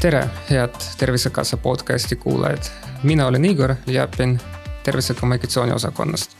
tere, 0.00 0.30
head 0.50 0.70
Tervisekassa 0.98 1.56
podcasti 1.56 2.16
kuulajad. 2.16 2.58
mina 3.02 3.26
olen 3.26 3.44
Igor 3.44 3.74
Ljapin 3.86 4.40
tervisekommunikatsiooni 4.84 5.72
osakonnast. 5.72 6.30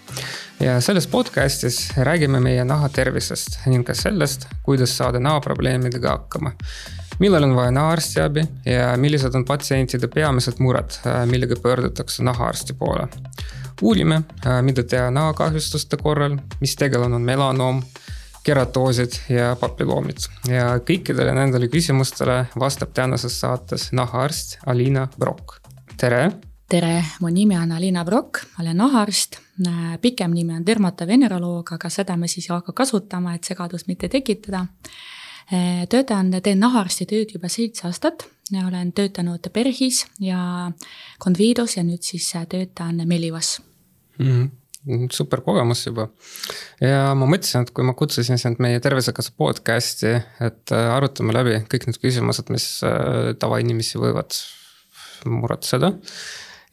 ja 0.60 0.80
selles 0.80 1.06
podcastis 1.06 1.92
räägime 1.96 2.40
meie 2.40 2.64
naha 2.64 2.88
tervisest 2.88 3.66
ning 3.66 3.86
ka 3.86 3.94
sellest, 3.94 4.46
kuidas 4.62 4.96
saada 4.96 5.20
nahaprobleemidega 5.20 6.08
hakkama. 6.08 6.52
millal 7.18 7.42
on 7.42 7.56
vaja 7.56 7.70
nahaarstiabi 7.70 8.44
ja 8.64 8.96
millised 8.96 9.34
on 9.34 9.44
patsientide 9.44 10.08
peamised 10.08 10.54
mured, 10.58 10.90
millega 11.26 11.56
pöördutakse 11.62 12.22
nahaarsti 12.22 12.72
poole. 12.72 13.08
Uurime, 13.84 14.22
mida 14.62 14.82
teha 14.88 15.10
nahakahjustuste 15.12 15.98
korral, 16.00 16.38
mis 16.60 16.72
tegelane 16.80 17.18
on 17.18 17.22
melanoom 17.22 17.82
keratoosid 18.44 19.18
ja 19.32 19.52
papilloomid. 19.60 20.24
Ja 20.48 20.74
kõikidele 20.80 21.34
nendele 21.36 21.68
küsimustele 21.72 22.44
vastab 22.60 22.94
tänases 22.96 23.36
saates 23.40 23.90
nahaarst 23.92 24.58
Alina 24.66 25.06
Brok, 25.18 25.58
tere. 26.00 26.30
tere, 26.68 26.94
mu 27.20 27.28
nimi 27.32 27.56
on 27.60 27.72
Alina 27.72 28.04
Brok, 28.04 28.40
olen 28.60 28.76
nahaarst, 28.80 29.40
pikem 30.00 30.32
nimi 30.32 30.56
on 30.56 30.64
dermatoveneroloog, 30.66 31.74
aga 31.76 31.90
seda 31.92 32.16
me 32.16 32.28
siis 32.28 32.48
ei 32.48 32.54
hakka 32.54 32.72
kasutama, 32.72 33.34
et 33.34 33.44
segadust 33.44 33.88
mitte 33.88 34.08
tekitada. 34.08 34.66
töötan, 35.88 36.32
teen 36.42 36.60
nahaarsti 36.60 37.04
tööd 37.06 37.36
juba 37.36 37.48
seitse 37.48 37.84
aastat, 37.86 38.24
olen 38.66 38.92
töötanud 38.92 39.44
PERHis 39.52 40.06
ja 40.20 40.72
Convidos 41.20 41.76
ja 41.76 41.84
nüüd 41.84 42.02
siis 42.02 42.32
töötan 42.48 43.04
Melivas 43.04 43.58
mm. 44.18 44.28
-hmm 44.28 44.52
super 45.10 45.40
kogemus 45.40 45.86
juba. 45.86 46.08
ja 46.80 47.12
ma 47.16 47.26
mõtlesin, 47.28 47.64
et 47.64 47.72
kui 47.74 47.86
ma 47.86 47.94
kutsusin 47.96 48.38
sind 48.40 48.60
meie 48.62 48.80
Tervisekassa 48.84 49.32
podcast'i, 49.38 50.12
et 50.44 50.74
äh, 50.74 50.90
arutame 50.92 51.34
läbi 51.36 51.56
kõik 51.72 51.88
need 51.88 52.00
küsimused, 52.02 52.52
mis 52.52 52.66
äh, 52.86 53.32
tavainimesi 53.40 54.00
võivad 54.00 54.36
muretseda. 55.24 55.92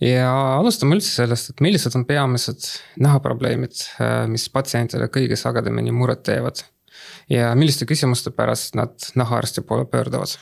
ja 0.03 0.31
alustame 0.57 0.97
üldse 0.97 1.13
sellest, 1.13 1.53
et 1.53 1.63
millised 1.63 1.95
on 1.95 2.05
peamised 2.09 2.67
nahaprobleemid, 2.99 3.79
äh, 4.03 4.25
mis 4.31 4.49
patsientidele 4.51 5.07
kõige 5.13 5.39
sagedamini 5.39 5.95
muret 5.95 6.23
teevad. 6.27 6.66
ja 7.31 7.55
milliste 7.55 7.88
küsimuste 7.88 8.31
pärast 8.35 8.75
nad 8.75 9.11
nahaarsti 9.16 9.61
poole 9.61 9.85
pöörduvad 9.85 10.35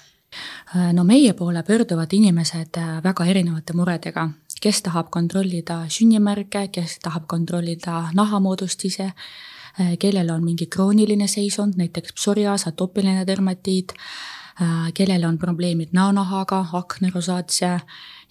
no 0.93 1.03
meie 1.03 1.33
poole 1.33 1.63
pöörduvad 1.63 2.11
inimesed 2.13 2.77
väga 3.03 3.25
erinevate 3.25 3.73
muredega, 3.73 4.27
kes 4.61 4.81
tahab 4.81 5.09
kontrollida 5.09 5.83
sünnimärke, 5.87 6.67
kes 6.71 6.99
tahab 7.03 7.27
kontrollida 7.27 8.09
nahamoodustise, 8.13 9.11
äh, 9.11 9.97
kellel 9.99 10.29
on 10.29 10.43
mingi 10.43 10.65
krooniline 10.65 11.27
seisund, 11.27 11.77
näiteks 11.77 12.13
psoriaas, 12.13 12.67
atoopiline 12.67 13.27
dermatiit, 13.27 13.93
äh, 14.61 14.91
kellel 14.93 15.23
on 15.23 15.37
probleemid 15.37 15.89
näonahaga, 15.93 16.65
aknerosaatsia 16.73 17.79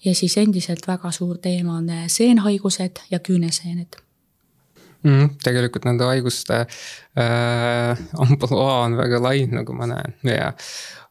ja 0.05 0.15
siis 0.15 0.37
endiselt 0.37 0.87
väga 0.87 1.11
suur 1.11 1.37
teema 1.37 1.77
on 1.77 1.89
äh, 1.89 2.05
seenhaigused 2.07 3.03
ja 3.11 3.19
küüneseened 3.19 3.99
mm,. 5.03 5.35
tegelikult 5.43 5.85
nende 5.87 6.07
haiguste 6.09 6.61
äh, 6.63 7.99
ampluaa 8.25 8.81
on 8.85 8.97
väga 8.97 9.21
lai, 9.23 9.45
nagu 9.51 9.75
ma 9.75 9.89
näen 9.89 10.15
ja 10.23 10.53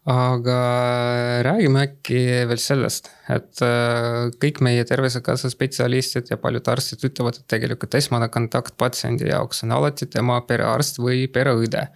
aga 0.08 0.58
räägime 1.44 1.82
äkki 1.84 2.20
veel 2.48 2.60
sellest, 2.62 3.10
et 3.28 3.60
äh, 3.64 4.30
kõik 4.40 4.62
meie 4.64 4.84
Tervisekassa 4.88 5.50
spetsialistid 5.52 6.30
ja 6.32 6.38
paljud 6.40 6.70
arstid 6.72 7.04
ütlevad, 7.10 7.36
et 7.36 7.48
tegelikult 7.50 7.96
esmane 7.98 8.30
kontakt 8.32 8.78
patsiendi 8.80 9.28
jaoks 9.28 9.66
on 9.66 9.74
alati 9.76 10.08
tema 10.08 10.38
perearst 10.48 11.00
või 11.02 11.26
pereõde. 11.28 11.88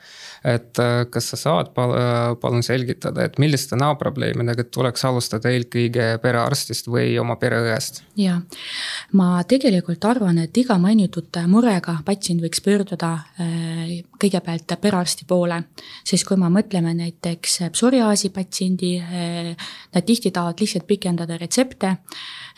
et 0.45 0.79
äh, 0.83 1.07
kas 1.11 1.31
sa 1.33 1.39
saad 1.39 1.71
pal 1.73 1.95
äh, 1.97 2.35
palun 2.41 2.63
selgitada, 2.67 3.25
et 3.25 3.39
milliste 3.39 3.79
näoprobleemidega 3.81 4.65
tuleks 4.65 5.05
alustada 5.09 5.49
eelkõige 5.49 6.19
perearstist 6.23 6.93
või 6.93 7.17
oma 7.21 7.39
pereõest? 7.41 8.03
ja, 8.17 8.41
ma 9.13 9.41
tegelikult 9.49 10.05
arvan, 10.05 10.43
et 10.45 10.57
iga 10.61 10.77
mainitud 10.79 11.33
murega 11.49 11.97
patsient 12.05 12.45
võiks 12.45 12.61
pöörduda 12.61 13.15
kõigepealt 14.21 14.77
perearsti 14.81 15.25
poole, 15.29 15.63
siis 16.05 16.27
kui 16.29 16.37
me 16.37 16.51
mõtleme 16.53 16.93
näiteks 16.99 17.63
psoriaasi 18.03 18.31
patsiendi, 18.35 18.97
nad 19.95 20.05
tihti 20.07 20.33
tahavad 20.35 20.59
lihtsalt 20.61 20.87
pikendada 20.87 21.37
retsepte 21.39 21.97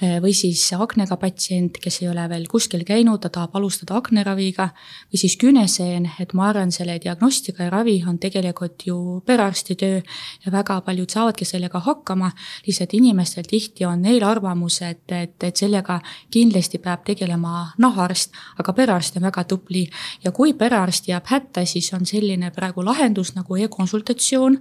või 0.00 0.34
siis 0.34 0.62
aknega 0.74 1.16
patsient, 1.20 1.78
kes 1.82 2.00
ei 2.02 2.08
ole 2.10 2.24
veel 2.28 2.46
kuskil 2.50 2.84
käinud, 2.86 3.20
ta 3.22 3.30
tahab 3.32 3.54
alustada 3.58 3.96
akneraviga, 3.98 4.68
või 5.12 5.20
siis 5.20 5.36
küüneseen, 5.40 6.08
et 6.20 6.34
ma 6.34 6.48
arvan, 6.50 6.72
selle 6.74 6.96
diagnostika 7.02 7.66
ja 7.66 7.70
ravi 7.72 7.96
on 8.08 8.18
tegelikult 8.18 8.86
ju 8.86 8.98
perearsti 9.26 9.76
töö 9.78 10.00
ja 10.44 10.52
väga 10.52 10.80
paljud 10.86 11.10
saavadki 11.10 11.46
sellega 11.48 11.80
hakkama, 11.84 12.30
lihtsalt 12.66 12.94
inimestel 12.94 13.46
tihti 13.48 13.86
on 13.86 14.04
eelarvamus, 14.04 14.80
et, 14.82 15.04
et, 15.12 15.36
et 15.44 15.56
sellega 15.56 16.00
kindlasti 16.34 16.80
peab 16.82 17.04
tegelema 17.06 17.70
nahaarst, 17.78 18.34
aga 18.58 18.74
perearst 18.76 19.18
on 19.18 19.26
väga 19.28 19.44
tubli. 19.48 19.84
Ja 20.24 20.32
kui 20.32 20.54
perearst 20.58 21.08
jääb 21.08 21.28
hätta, 21.30 21.64
siis 21.68 21.92
on 21.96 22.06
selline 22.08 22.50
praegu 22.54 22.84
lahendus 22.84 23.34
nagu 23.36 23.56
e-konsultatsioon. 23.56 24.58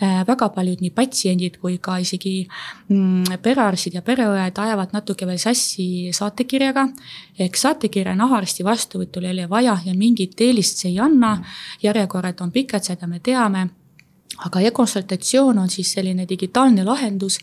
Eh, 0.00 0.22
väga 0.28 0.48
paljud 0.54 0.82
nii 0.82 0.92
patsiendid 0.94 1.58
kui 1.62 1.78
ka 1.82 1.98
isegi 2.02 2.34
mm, 2.88 3.40
perearstid 3.42 3.98
ja 3.98 4.04
pereõed 4.06 4.61
ajavad 4.62 4.92
natuke 4.92 5.26
veel 5.26 5.38
sassi 5.38 6.12
saatekirjaga. 6.12 6.88
ehk 7.38 7.56
saatekirja 7.56 8.14
nahaarsti 8.14 8.64
vastuvõtul 8.64 9.24
ei 9.24 9.36
ole 9.36 9.48
vaja 9.50 9.78
ja 9.84 9.94
mingit 9.94 10.40
eelist 10.40 10.82
see 10.82 10.90
ei 10.90 10.98
anna. 11.00 11.38
järjekorrad 11.82 12.40
on 12.40 12.52
pikad, 12.52 12.82
seda 12.82 13.06
me 13.06 13.20
teame 13.20 13.68
aga 14.40 14.62
e-konsultatsioon 14.68 15.58
on 15.58 15.70
siis 15.70 15.92
selline 15.92 16.24
digitaalne 16.28 16.84
lahendus, 16.84 17.38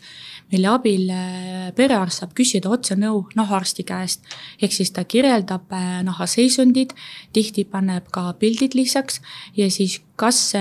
mille 0.50 0.68
abil 0.70 1.06
äh, 1.14 1.70
perearst 1.76 2.22
saab 2.22 2.32
küsida 2.34 2.70
otse 2.74 2.96
nõu 2.98 3.22
nahaarsti 3.38 3.84
käest. 3.86 4.24
ehk 4.62 4.72
siis 4.74 4.90
ta 4.90 5.04
kirjeldab 5.04 5.70
äh, 5.72 6.00
nahaseisundit, 6.06 6.94
tihti 7.32 7.64
paneb 7.64 8.10
ka 8.10 8.32
pildid 8.38 8.74
lisaks 8.74 9.20
ja 9.56 9.70
siis 9.70 10.00
kas 10.20 10.52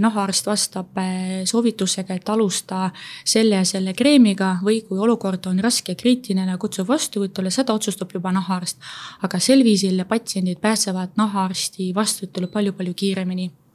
nahaarst 0.00 0.46
vastab 0.46 0.98
äh, 0.98 1.44
soovitusega, 1.48 2.14
et 2.14 2.28
alusta 2.28 2.90
selle 3.24 3.62
ja 3.62 3.64
selle 3.64 3.94
kreemiga 3.94 4.58
või 4.64 4.82
kui 4.88 4.98
olukord 4.98 5.46
on 5.46 5.62
raske 5.64 5.94
ja 5.94 6.00
kriitiline, 6.00 6.58
kutsub 6.58 6.88
vastuvõtule, 6.88 7.50
seda 7.54 7.72
otsustab 7.78 8.12
juba 8.12 8.34
nahaarst. 8.34 8.82
aga 9.22 9.38
sel 9.38 9.64
viisil 9.64 10.04
patsiendid 10.04 10.60
pääsevad 10.60 11.16
nahaarsti 11.16 11.92
vastuvõtule 11.94 12.50
palju-palju 12.52 12.94
kiiremini 12.94 13.50
Äh, 13.50 13.67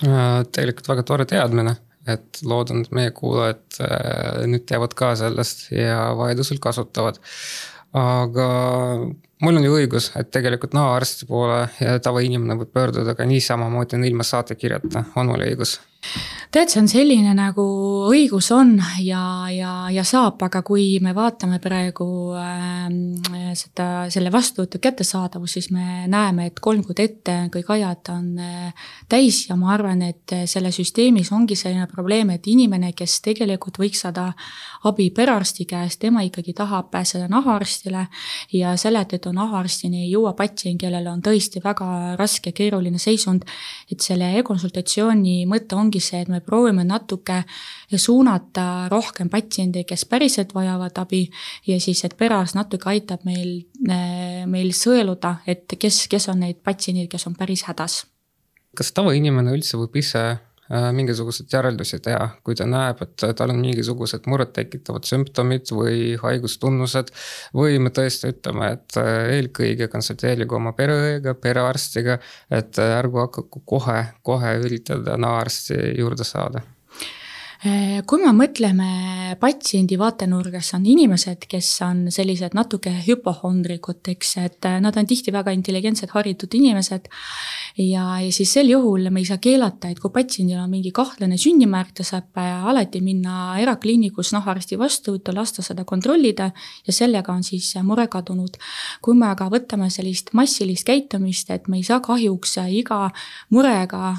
tegelikult 0.00 0.88
väga 0.88 1.04
tore 1.06 1.26
teadmine, 1.28 1.76
et 2.10 2.42
loodan, 2.44 2.82
et 2.84 2.92
meie 2.94 3.12
kuulajad 3.16 3.80
äh, 3.80 4.42
nüüd 4.50 4.66
teavad 4.68 4.96
ka 4.98 5.14
sellest 5.18 5.70
ja 5.72 6.10
vajadusel 6.18 6.60
kasutavad. 6.62 7.20
aga 7.94 8.46
mul 9.44 9.60
on 9.60 9.64
ju 9.64 9.76
õigus, 9.78 10.10
et 10.18 10.30
tegelikult 10.34 10.74
nahaarsti 10.74 11.28
poole 11.30 11.68
tavainimene 12.02 12.56
võib 12.58 12.72
pöörduda 12.74 13.14
ka 13.14 13.26
niisamamoodi 13.28 14.00
ilma 14.08 14.26
saatekirjata, 14.26 15.04
on 15.16 15.30
mul 15.30 15.46
õigus? 15.46 15.78
Tead, 16.54 16.70
see 16.70 16.78
on 16.78 16.86
selline 16.86 17.32
nagu 17.34 17.62
õigus 18.06 18.46
on 18.54 18.76
ja, 19.02 19.22
ja, 19.50 19.72
ja 19.90 20.04
saab, 20.06 20.38
aga 20.46 20.60
kui 20.66 21.00
me 21.02 21.10
vaatame 21.16 21.58
praegu 21.62 22.06
äh, 22.38 22.84
seda, 23.58 23.86
selle 24.14 24.30
vastuvõtu 24.30 24.78
kättesaadavust, 24.82 25.56
siis 25.58 25.72
me 25.74 26.04
näeme, 26.10 26.46
et 26.52 26.60
kolm 26.62 26.84
kuud 26.86 27.00
ette 27.02 27.34
kõik 27.54 27.72
ajad 27.74 28.10
on 28.14 28.28
äh, 28.38 28.86
täis 29.10 29.40
ja 29.48 29.56
ma 29.58 29.72
arvan, 29.74 30.04
et 30.06 30.36
selle 30.50 30.70
süsteemis 30.74 31.32
ongi 31.34 31.56
selline 31.58 31.88
probleem, 31.90 32.30
et 32.36 32.46
inimene, 32.50 32.92
kes 32.94 33.18
tegelikult 33.24 33.80
võiks 33.82 34.04
saada 34.06 34.28
abi 34.86 35.08
perearsti 35.16 35.66
käest, 35.66 35.98
tema 36.04 36.22
ikkagi 36.22 36.54
tahab 36.54 36.92
pääseda 36.94 37.26
nahaarstile 37.32 38.06
ja 38.54 38.76
selle 38.78 39.02
tõttu 39.10 39.34
nahaarstini 39.34 40.04
ei 40.04 40.12
jõua 40.12 40.36
patsient, 40.38 40.78
kellel 40.84 41.10
on 41.10 41.24
tõesti 41.24 41.64
väga 41.64 42.14
raske, 42.20 42.54
keeruline 42.54 43.02
seisund. 43.02 43.42
et 43.90 44.00
selle 44.00 44.30
e-konsultatsiooni 44.38 45.44
mõte 45.50 45.74
ongi 45.74 46.00
see, 46.00 46.22
et 46.22 46.30
me 46.30 46.43
proovime 46.46 46.84
natuke 46.84 47.42
suunata 47.96 48.88
rohkem 48.92 49.30
patsiente, 49.32 49.84
kes 49.88 50.06
päriselt 50.10 50.54
vajavad 50.54 50.98
abi 51.02 51.24
ja 51.66 51.78
siis, 51.80 52.04
et 52.04 52.16
perearst 52.18 52.58
natuke 52.58 52.88
aitab 52.92 53.24
meil, 53.28 53.64
meil 54.50 54.72
sõeluda, 54.76 55.38
et 55.46 55.76
kes, 55.78 56.04
kes 56.10 56.28
on 56.32 56.44
need 56.44 56.62
patsiendid, 56.64 57.10
kes 57.12 57.26
on 57.30 57.38
päris 57.38 57.66
hädas. 57.68 58.04
kas 58.74 58.90
tavainimene 58.92 59.52
üldse 59.54 59.78
võib 59.78 59.96
ise 60.00 60.24
mingisuguseid 60.68 61.52
järeldusi 61.52 61.98
teha, 62.04 62.28
kui 62.44 62.56
ta 62.56 62.66
näeb, 62.68 63.02
et 63.04 63.24
tal 63.36 63.52
on 63.52 63.60
mingisugused 63.60 64.28
murettekitavad 64.30 65.04
sümptomid 65.08 65.72
või 65.76 66.14
haigustunnused. 66.20 67.12
või 67.54 67.78
me 67.78 67.92
tõesti 67.94 68.32
ütleme, 68.32 68.72
et 68.78 69.00
äh, 69.00 69.10
eelkõige 69.38 69.88
konsulteerige 69.92 70.56
oma 70.56 70.72
pereõega, 70.72 71.34
perearstiga, 71.34 72.18
et 72.50 72.78
ärgu 72.78 73.26
hakaku 73.26 73.62
kohe, 73.64 73.98
kohe 74.22 74.56
üritada 74.64 75.18
naarsti 75.20 75.98
juurde 75.98 76.24
saada 76.24 76.64
Äh, 76.64 76.73
kui 77.64 78.20
me 78.20 78.28
mõtleme 78.36 78.86
patsiendi 79.40 79.96
vaatenurgas, 79.96 80.74
on 80.76 80.84
inimesed, 80.90 81.46
kes 81.48 81.68
on 81.86 82.02
sellised 82.12 82.52
natuke 82.56 82.90
hüpohondrikud, 83.06 84.02
eks, 84.12 84.32
et 84.42 84.68
äh, 84.68 84.76
nad 84.84 84.96
on 85.00 85.08
tihti 85.08 85.32
väga 85.32 85.54
intelligentsed, 85.56 86.10
haritud 86.12 86.52
inimesed. 86.54 87.08
ja, 87.80 88.04
ja 88.20 88.32
siis 88.32 88.52
sel 88.52 88.68
juhul 88.68 89.08
me 89.10 89.22
ei 89.22 89.28
saa 89.28 89.40
keelata, 89.42 89.88
et 89.88 90.00
kui 90.02 90.12
patsiendil 90.12 90.58
on 90.60 90.68
mingi 90.70 90.92
kahtlane 90.94 91.38
sünnimärk, 91.40 91.94
ta 91.96 92.06
saab 92.06 92.36
äh, 92.40 92.66
alati 92.68 93.00
minna 93.00 93.56
erakliinikus 93.62 94.34
nahaarsti 94.36 94.78
vastuvõttu, 94.78 95.32
lasta 95.34 95.64
seda 95.64 95.86
kontrollida 95.88 96.50
ja 96.86 96.92
sellega 96.92 97.32
on 97.32 97.42
siis 97.46 97.72
mure 97.82 98.06
kadunud. 98.12 98.60
kui 99.00 99.16
me 99.16 99.30
aga 99.32 99.48
võtame 99.48 99.88
sellist 99.90 100.34
massilist 100.36 100.84
käitumist, 100.84 101.50
et 101.50 101.68
me 101.68 101.80
ei 101.80 101.86
saa 101.86 102.00
kahjuks 102.04 102.58
iga 102.68 103.08
murega 103.50 104.14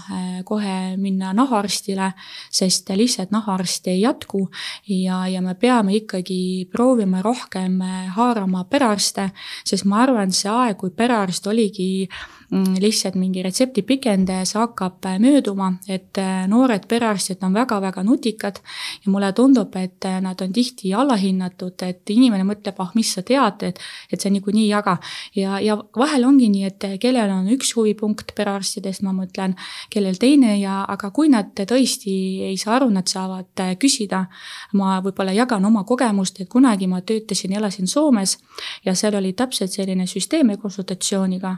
kohe 0.46 0.98
minna 0.98 1.34
nahaarstile, 1.34 2.12
sest 2.52 2.90
lihtsalt 2.90 3.35
nahaarste 3.36 3.94
ei 3.94 4.02
jätku 4.02 4.48
ja, 4.88 5.26
ja 5.32 5.44
me 5.46 5.56
peame 5.60 5.96
ikkagi 6.00 6.68
proovima 6.72 7.22
rohkem 7.26 7.78
haarama 8.16 8.66
perearste, 8.72 9.30
sest 9.68 9.86
ma 9.86 10.02
arvan, 10.06 10.34
see 10.34 10.52
aeg, 10.52 10.80
kui 10.80 10.96
perearst 10.96 11.48
oligi 11.52 12.08
lihtsalt 12.52 13.16
mingi 13.16 13.42
retsepti 13.44 13.82
pikendaja, 13.82 14.46
see 14.46 14.60
hakkab 14.60 15.06
äh, 15.06 15.18
mööduma, 15.20 15.72
et 15.90 16.18
äh, 16.22 16.46
noored 16.48 16.86
perearstid 16.88 17.42
on 17.44 17.54
väga-väga 17.54 18.04
nutikad 18.06 18.60
ja 19.06 19.12
mulle 19.12 19.32
tundub, 19.34 19.76
et 19.76 20.06
äh, 20.06 20.20
nad 20.22 20.42
on 20.42 20.54
tihti 20.54 20.94
allahinnatud, 20.94 21.82
et 21.88 22.14
inimene 22.14 22.46
mõtleb, 22.46 22.78
ah, 22.80 22.92
mis 22.96 23.14
sa 23.16 23.24
tead, 23.26 23.66
et, 23.66 23.82
et 24.12 24.22
sa 24.22 24.30
niikuinii 24.30 24.68
ei 24.68 24.70
jaga. 24.70 24.98
ja, 25.36 25.60
ja 25.60 25.78
vahel 25.98 26.26
ongi 26.26 26.50
nii, 26.54 26.64
et 26.70 26.88
kellel 27.02 27.34
on 27.34 27.50
üks 27.56 27.74
huvipunkt 27.76 28.36
perearstidest, 28.38 29.02
ma 29.02 29.14
mõtlen, 29.16 29.56
kellel 29.90 30.20
teine 30.22 30.60
ja, 30.60 30.84
aga 30.88 31.10
kui 31.16 31.32
nad 31.34 31.52
tõesti 31.58 32.16
ei 32.52 32.58
saa 32.62 32.78
aru, 32.78 32.92
nad 32.94 33.10
saavad 33.10 33.66
küsida. 33.82 34.26
ma 34.74 35.00
võib-olla 35.02 35.34
jagan 35.34 35.66
oma 35.66 35.84
kogemust, 35.84 36.40
et 36.42 36.50
kunagi 36.50 36.88
ma 36.88 37.02
töötasin, 37.02 37.54
elasin 37.58 37.88
Soomes 37.88 38.38
ja 38.86 38.96
seal 38.96 39.16
oli 39.16 39.34
täpselt 39.34 39.72
selline 39.72 40.06
süsteem 40.08 40.52
konsultatsiooniga 40.62 41.56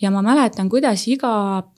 ja 0.00 0.10
ma 0.10 0.22
mäletan, 0.28 0.68
kuidas 0.70 1.06
iga 1.08 1.30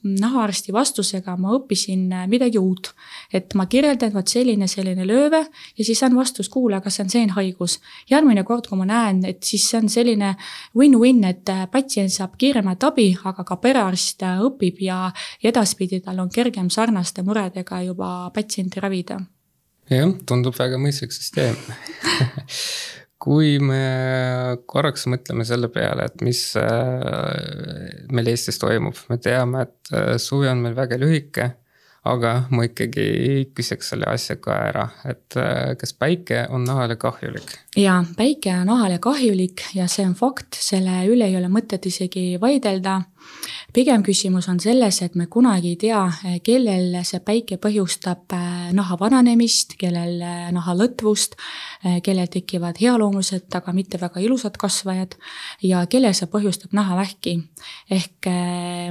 nahaarsti 0.03 0.73
vastusega 0.75 1.37
ma 1.39 1.55
õppisin 1.57 2.11
midagi 2.31 2.59
uut. 2.59 2.91
et 3.33 3.53
ma 3.55 3.65
kirjeldan, 3.65 4.13
vot 4.13 4.27
selline, 4.27 4.67
selline 4.67 5.07
lööve 5.07 5.41
ja 5.47 5.85
siis 5.85 5.99
saan 5.99 6.15
vastus, 6.15 6.49
kuule, 6.49 6.77
aga 6.77 6.89
see 6.89 7.03
on 7.05 7.09
seenhaigus. 7.09 7.79
järgmine 8.11 8.43
kord, 8.43 8.67
kui 8.67 8.77
ma 8.77 8.85
näen, 8.85 9.25
et 9.25 9.43
siis 9.43 9.69
see 9.69 9.79
on 9.81 9.89
selline 9.89 10.35
win-win, 10.77 11.23
et 11.23 11.51
patsient 11.71 12.11
saab 12.11 12.37
kiiremat 12.37 12.83
abi, 12.83 13.11
aga 13.23 13.43
ka 13.47 13.57
perearst 13.57 14.23
õpib 14.47 14.81
ja 14.85 15.11
edaspidi 15.43 16.01
tal 16.01 16.19
on 16.19 16.29
kergem 16.29 16.69
sarnaste 16.69 17.23
muredega 17.23 17.81
juba 17.87 18.31
patsienti 18.33 18.79
ravida 18.83 19.21
jah, 19.91 20.11
tundub 20.27 20.55
väga 20.57 20.79
mõistlik 20.81 21.13
süsteem 21.15 21.57
kui 23.21 23.57
me 23.61 23.81
korraks 24.69 25.05
mõtleme 25.11 25.45
selle 25.45 25.69
peale, 25.73 26.07
et 26.09 26.23
mis 26.25 26.41
äh, 26.59 28.05
meil 28.11 28.31
Eestis 28.33 28.57
toimub, 28.61 28.97
me 29.11 29.19
teame, 29.21 29.67
et 29.67 29.93
äh, 29.93 30.13
suvi 30.21 30.49
on 30.51 30.63
meil 30.65 30.77
väga 30.77 30.99
lühike. 31.01 31.51
aga 32.01 32.47
ma 32.49 32.63
ikkagi 32.65 33.03
küsiks 33.53 33.91
selle 33.91 34.07
asja 34.09 34.39
ka 34.41 34.55
ära, 34.71 34.87
et 35.05 35.35
äh, 35.37 35.75
kas 35.77 35.93
päike 35.93 36.47
on 36.49 36.63
nahale 36.65 36.95
kahjulik? 36.97 37.53
jaa, 37.77 37.99
päike 38.17 38.55
on 38.55 38.65
nahale 38.71 38.97
kahjulik 38.97 39.61
ja 39.77 39.85
see 39.87 40.07
on 40.09 40.15
fakt, 40.17 40.57
selle 40.57 41.03
üle 41.05 41.29
ei 41.29 41.37
ole 41.37 41.51
mõtet 41.53 41.85
isegi 41.85 42.39
vaidelda 42.41 43.03
pigem 43.73 44.03
küsimus 44.03 44.47
on 44.51 44.59
selles, 44.59 44.99
et 45.03 45.15
me 45.15 45.27
kunagi 45.31 45.73
ei 45.73 45.77
tea, 45.79 46.01
kellel 46.43 46.97
see 47.07 47.21
päike 47.23 47.57
põhjustab 47.61 48.33
äh, 48.35 48.71
naha 48.75 48.97
vananemist, 48.99 49.77
kellel 49.79 50.19
äh, 50.25 50.49
naha 50.53 50.75
lõtvust, 50.77 51.37
äh, 51.85 51.99
kellel 52.03 52.27
tekivad 52.31 52.79
healoomulised, 52.81 53.47
aga 53.57 53.73
mitte 53.75 53.99
väga 54.01 54.23
ilusad 54.23 54.57
kasvajad 54.59 55.15
ja 55.67 55.85
kellel 55.91 56.15
see 56.17 56.29
põhjustab 56.31 56.75
nahavähki. 56.75 57.37
ehk 57.91 58.27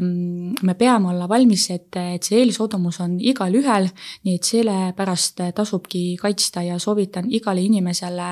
me 0.01 0.75
peame 0.79 1.09
olla 1.11 1.29
valmis, 1.29 1.67
et, 1.71 1.97
et 1.97 2.25
see 2.25 2.41
eelsoodumus 2.41 3.01
on 3.05 3.17
igalühel, 3.21 3.89
nii 4.25 4.37
et 4.39 4.49
sellepärast 4.49 5.43
tasubki 5.57 6.17
kaitsta 6.21 6.63
ja 6.63 6.79
soovitan 6.79 7.29
igale 7.31 7.63
inimesele 7.63 8.31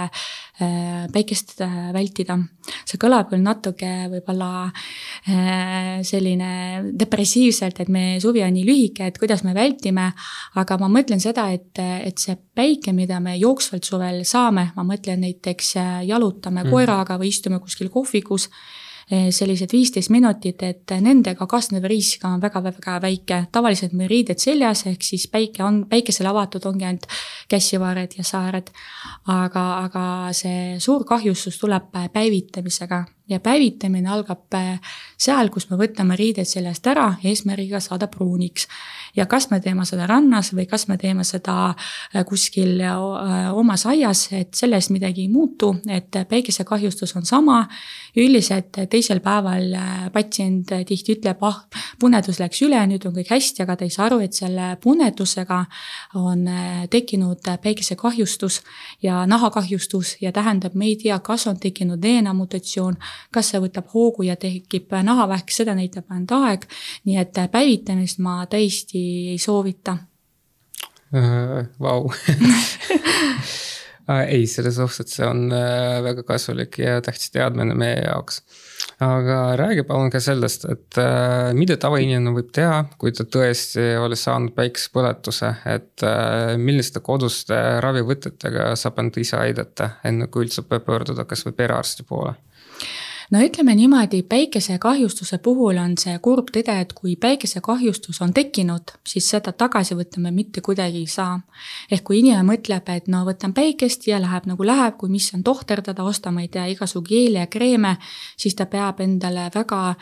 päikest 1.12 1.58
vältida. 1.94 2.38
see 2.84 3.00
kõlab 3.00 3.30
küll 3.30 3.44
natuke 3.44 3.90
võib-olla 4.12 4.68
selline 6.06 6.50
depressiivselt, 6.98 7.80
et 7.80 7.92
meie 7.92 8.18
suvi 8.22 8.42
on 8.44 8.52
nii 8.54 8.66
lühike, 8.66 9.08
et 9.08 9.18
kuidas 9.20 9.44
me 9.46 9.54
vältime. 9.56 10.10
aga 10.54 10.78
ma 10.78 10.88
mõtlen 10.92 11.20
seda, 11.20 11.48
et, 11.54 11.78
et 11.78 12.18
see 12.18 12.36
päike, 12.36 12.92
mida 12.92 13.20
me 13.20 13.36
jooksvalt 13.38 13.84
suvel 13.84 14.24
saame, 14.24 14.70
ma 14.76 14.84
mõtlen 14.84 15.20
näiteks 15.26 15.74
jalutame 16.08 16.64
mm. 16.64 16.70
koeraga 16.70 17.18
või 17.18 17.32
istume 17.34 17.58
kuskil 17.62 17.90
kohvikus 17.92 18.48
Eh, 19.08 19.30
sellised 19.32 19.72
viisteist 19.72 20.10
minutit, 20.12 20.60
et 20.66 20.92
nendega 21.00 21.46
kaasnev 21.48 21.86
risk 21.88 22.26
on 22.28 22.42
väga-väga 22.42 22.98
väike. 23.00 23.38
tavaliselt 23.52 23.94
meil 23.96 24.10
riided 24.10 24.36
seljas, 24.38 24.84
ehk 24.86 25.02
siis 25.02 25.24
päike 25.32 25.64
on, 25.64 25.86
päikesele 25.88 26.28
avatud 26.28 26.66
ongi 26.68 26.84
ainult 26.84 27.06
käsivaared 27.48 28.18
ja 28.18 28.24
saared. 28.24 28.68
aga, 29.24 29.78
aga 29.84 30.04
see 30.32 30.76
suur 30.78 31.04
kahjustus 31.08 31.56
tuleb 31.58 31.88
päevitamisega 32.12 33.04
ja 33.28 33.40
päevitamine 33.40 34.08
algab 34.08 34.54
eh, 34.54 34.78
seal, 35.18 35.50
kus 35.54 35.68
me 35.70 35.78
võtame 35.80 36.16
riided 36.18 36.48
seljast 36.48 36.86
ära 36.86 37.10
eesmärgiga 37.24 37.80
saada 37.80 38.08
pruuniks. 38.08 38.68
ja 39.16 39.26
kas 39.26 39.50
me 39.50 39.60
teeme 39.60 39.84
seda 39.88 40.06
rannas 40.06 40.52
või 40.54 40.66
kas 40.66 40.88
me 40.88 40.98
teeme 40.98 41.24
seda 41.24 41.74
eh, 42.14 42.24
kuskil 42.24 42.82
omas 43.54 43.86
aias, 43.86 44.28
et 44.32 44.54
sellest 44.54 44.90
midagi 44.90 45.22
ei 45.26 45.28
muutu, 45.28 45.74
et 45.88 46.14
päikesekahjustus 46.28 47.16
on 47.16 47.24
sama. 47.26 47.68
üldiselt 48.16 48.76
teisel 48.90 49.20
päeval 49.20 49.74
äh, 49.74 50.08
patsient 50.12 50.72
tihti 50.86 51.16
ütleb, 51.16 51.42
ah, 51.46 51.60
punedus 52.00 52.40
läks 52.40 52.62
üle, 52.66 52.80
nüüd 52.90 53.04
on 53.06 53.14
kõik 53.16 53.30
hästi, 53.32 53.62
aga 53.64 53.76
ta 53.78 53.86
ei 53.86 53.92
saa 53.94 54.06
aru, 54.08 54.20
et 54.24 54.36
selle 54.36 54.70
punedusega 54.82 55.60
on 56.18 56.46
äh, 56.50 56.86
tekkinud 56.90 57.46
päikesekahjustus 57.62 58.60
ja 59.04 59.24
nahakahjustus 59.28 60.16
ja 60.24 60.32
tähendab, 60.34 60.74
me 60.74 60.90
ei 60.90 60.96
tea, 61.00 61.18
kas 61.24 61.46
on 61.50 61.60
tekkinud 61.60 62.00
DNA 62.02 62.34
mutatsioon, 62.34 62.98
kas 63.34 63.52
see 63.52 63.62
võtab 63.62 63.86
hoogu 63.94 64.26
ja 64.28 64.36
tekib 64.40 64.92
nahavähk, 65.02 65.48
seda 65.54 65.72
näitab 65.78 66.04
ainult 66.10 66.32
aeg. 66.38 66.68
nii 67.08 67.18
et 67.22 67.34
päevitamist 67.52 68.18
ma 68.24 68.34
tõesti 68.50 69.02
ei 69.34 69.40
soovita 69.42 69.98
uh,. 71.12 71.66
Vau 71.80 72.08
ei, 74.34 74.46
selles 74.46 74.78
suhtes 74.80 75.18
see 75.18 75.26
on 75.26 75.48
väga 76.04 76.22
kasulik 76.24 76.78
ja 76.80 77.00
tähtis 77.04 77.30
teadmine 77.34 77.74
meie 77.74 78.00
jaoks 78.06 78.42
aga 79.00 79.56
räägi 79.56 79.84
palun 79.86 80.10
ka 80.10 80.20
sellest, 80.20 80.64
et 80.72 80.98
äh, 80.98 81.52
mida 81.54 81.76
tavainimene 81.80 82.32
võib 82.34 82.50
teha, 82.54 82.82
kui 82.98 83.12
ta 83.14 83.24
tõesti 83.24 83.84
oli 84.00 84.18
saanud 84.18 84.54
päikesepõletuse, 84.56 85.52
et 85.74 86.06
äh, 86.06 86.56
milliste 86.58 87.02
koduste 87.04 87.58
ravivõtetega 87.84 88.72
saab 88.78 88.98
end 89.02 89.18
ise 89.22 89.38
aidata, 89.38 89.92
enne 90.08 90.28
kui 90.32 90.46
üldse 90.46 90.64
pöörduda 90.66 91.26
kasvõi 91.28 91.54
perearsti 91.58 92.06
poole 92.08 92.34
no 93.30 93.40
ütleme 93.44 93.74
niimoodi, 93.76 94.22
päikesekahjustuse 94.22 95.38
puhul 95.44 95.76
on 95.80 95.96
see 96.00 96.16
kurb 96.24 96.48
tõde, 96.54 96.74
et 96.80 96.92
kui 96.96 97.16
päikesekahjustus 97.20 98.22
on 98.24 98.32
tekkinud, 98.36 98.94
siis 99.06 99.28
seda 99.34 99.52
tagasi 99.52 99.96
võtta 99.98 100.22
me 100.24 100.32
mitte 100.34 100.62
kuidagi 100.64 101.04
ei 101.04 101.06
saa. 101.06 101.40
ehk 101.90 102.04
kui 102.04 102.20
inimene 102.22 102.46
mõtleb, 102.48 102.88
et 102.94 103.08
no 103.08 103.24
võtan 103.28 103.52
päikest 103.54 104.06
ja 104.08 104.20
läheb 104.22 104.48
nagu 104.48 104.64
läheb, 104.64 104.96
kui 104.96 105.10
mis 105.12 105.28
on 105.34 105.42
tohterdada, 105.44 106.04
osta, 106.04 106.30
ma 106.30 106.42
ei 106.42 106.48
tea, 106.48 106.66
igasugu 106.66 107.06
geele 107.08 107.44
ja 107.44 107.46
kreeme, 107.46 107.96
siis 108.36 108.54
ta 108.54 108.66
peab 108.66 109.00
endale 109.00 109.50
väga 109.54 109.96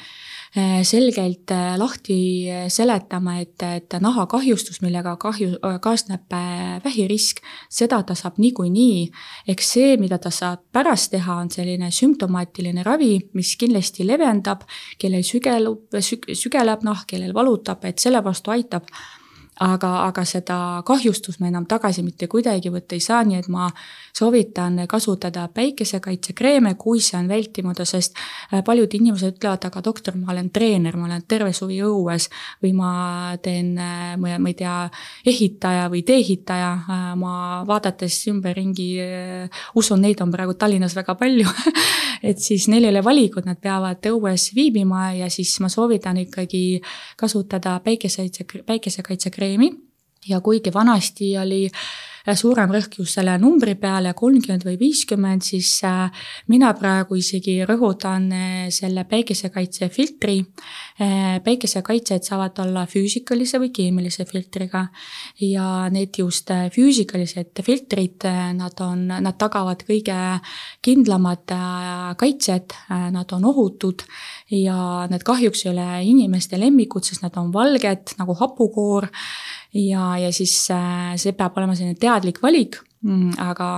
Äh, 0.59 0.85
selgelt 0.85 1.51
äh, 1.51 1.77
lahti 1.77 2.49
äh, 2.49 2.69
seletama, 2.69 3.41
et, 3.41 3.61
et 3.63 3.93
nahakahjustus, 4.01 4.79
millega 4.81 5.13
kahju, 5.21 5.59
kaasneb 5.85 6.33
vähirisk, 6.85 7.43
seda 7.69 7.99
ta 8.07 8.15
saab 8.17 8.39
niikuinii. 8.41 9.11
eks 9.53 9.73
see, 9.75 9.99
mida 10.01 10.17
ta 10.17 10.31
saab 10.33 10.63
pärast 10.73 11.11
teha, 11.13 11.35
on 11.43 11.51
selline 11.53 11.91
sümptomaatiline 11.93 12.87
ravi, 12.89 13.16
mis 13.35 13.55
kindlasti 13.61 14.07
leevendab, 14.07 14.65
kellel 14.99 15.25
sügelub, 15.27 15.97
sügeleb 16.01 16.85
nahk, 16.87 17.07
kellel 17.13 17.35
valutab, 17.35 17.85
et 17.85 18.03
selle 18.03 18.23
vastu 18.25 18.55
aitab 18.55 18.91
aga, 19.61 19.91
aga 20.07 20.25
seda 20.29 20.59
kahjustust 20.87 21.41
me 21.41 21.49
enam 21.49 21.65
tagasi 21.69 22.03
mitte 22.05 22.29
kuidagi 22.29 22.71
võtta 22.73 22.97
ei 22.97 23.01
saa, 23.01 23.23
nii 23.25 23.39
et 23.41 23.49
ma 23.53 23.69
soovitan 24.17 24.83
kasutada 24.89 25.47
päikesekaitsekreeme, 25.55 26.75
kui 26.81 27.01
see 27.05 27.17
on 27.19 27.29
vältimatu, 27.29 27.87
sest 27.89 28.17
äh, 28.53 28.63
paljud 28.65 28.93
inimesed 28.99 29.37
ütlevad, 29.37 29.65
aga 29.69 29.83
doktor, 29.85 30.17
ma 30.21 30.33
olen 30.35 30.51
treener, 30.53 30.97
ma 30.97 31.09
olen 31.09 31.25
terve 31.29 31.53
suvi 31.57 31.81
õues 31.85 32.29
või 32.65 32.73
ma 32.77 32.91
teen, 33.43 33.73
äh, 33.81 34.17
ma 34.21 34.51
ei 34.51 34.57
tea, 34.59 34.77
ehitaja 35.27 35.89
või 35.93 36.05
tee-ehitaja, 36.07 36.73
äh, 36.77 37.07
ma 37.21 37.63
vaadates 37.69 38.19
ümberringi 38.33 38.89
usun, 39.77 40.03
neid 40.05 40.21
on 40.25 40.33
praegu 40.33 40.57
Tallinnas 40.57 40.97
väga 40.97 41.17
palju 41.19 41.49
et 42.29 42.41
siis 42.43 42.69
neil 42.69 42.85
ei 42.85 42.93
ole 42.93 43.03
valikut, 43.05 43.47
nad 43.49 43.61
peavad 43.61 44.05
õues 44.11 44.51
viibima 44.57 45.11
ja 45.17 45.29
siis 45.33 45.55
ma 45.65 45.71
soovitan 45.73 46.21
ikkagi 46.25 46.81
kasutada 47.17 47.79
päikesekaitse, 47.85 49.31
probleemi 49.47 49.86
ja 50.29 50.41
kuigi 50.41 50.75
vanasti 50.75 51.37
oli 51.39 51.65
suurem 52.35 52.73
rõhk 52.75 52.99
just 52.99 53.15
selle 53.15 53.37
numbri 53.39 53.77
peale, 53.79 54.11
kolmkümmend 54.17 54.65
või 54.67 54.75
viiskümmend, 54.81 55.45
siis 55.47 55.69
äh, 55.87 56.11
mina 56.51 56.73
praegu 56.75 57.19
isegi 57.21 57.61
rõhutan 57.69 58.27
äh, 58.35 58.55
selle 58.75 59.05
päikesekaitsefiltri. 59.07 60.37
Äh, 60.99 61.37
päikesekaitsed 61.45 62.27
saavad 62.27 62.59
olla 62.65 62.87
füüsikalise 62.91 63.61
või 63.63 63.71
keemilise 63.77 64.27
filtriga. 64.27 64.87
Ja 65.43 65.87
need 65.93 66.19
just 66.19 66.51
füüsikalised 66.75 67.63
filtrid, 67.63 68.27
nad 68.57 68.81
on, 68.83 69.07
nad 69.07 69.37
tagavad 69.39 69.85
kõige 69.87 70.17
kindlamad 70.85 71.53
kaitsed, 72.19 72.75
nad 73.13 73.35
on 73.37 73.47
ohutud. 73.53 74.03
Ja 74.51 75.07
need 75.11 75.27
kahjuks 75.27 75.67
ei 75.67 75.73
ole 75.75 75.87
inimeste 76.09 76.59
lemmikud, 76.59 77.05
sest 77.07 77.23
nad 77.27 77.37
on 77.39 77.53
valged 77.55 78.17
nagu 78.19 78.35
hapukoor 78.39 79.11
ja, 79.77 80.17
ja 80.19 80.33
siis 80.33 80.55
äh, 80.75 81.15
see 81.21 81.35
peab 81.37 81.57
olema 81.59 81.77
selline 81.77 81.99
teadlik 82.01 82.43
valik. 82.43 82.81
Mm, 83.07 83.37
aga, 83.39 83.69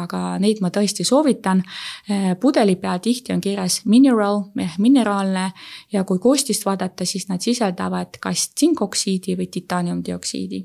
aga 0.00 0.20
neid 0.40 0.62
ma 0.64 0.70
tõesti 0.72 1.04
soovitan. 1.04 1.60
Äh, 2.08 2.32
pudeli 2.40 2.78
peal 2.80 3.02
tihti 3.04 3.34
on 3.34 3.42
kirjas 3.44 3.82
mineral 3.84 4.46
ehk 4.56 4.78
mineraalne. 4.80 5.50
Ja 5.92 6.06
kui 6.08 6.22
koostist 6.22 6.64
vaadata, 6.64 7.04
siis 7.04 7.28
nad 7.28 7.44
sisaldavad 7.44 8.20
kas 8.22 8.48
tsinkoksiidi 8.54 9.36
või 9.36 9.50
titaaniumdioksiidi 9.52 10.64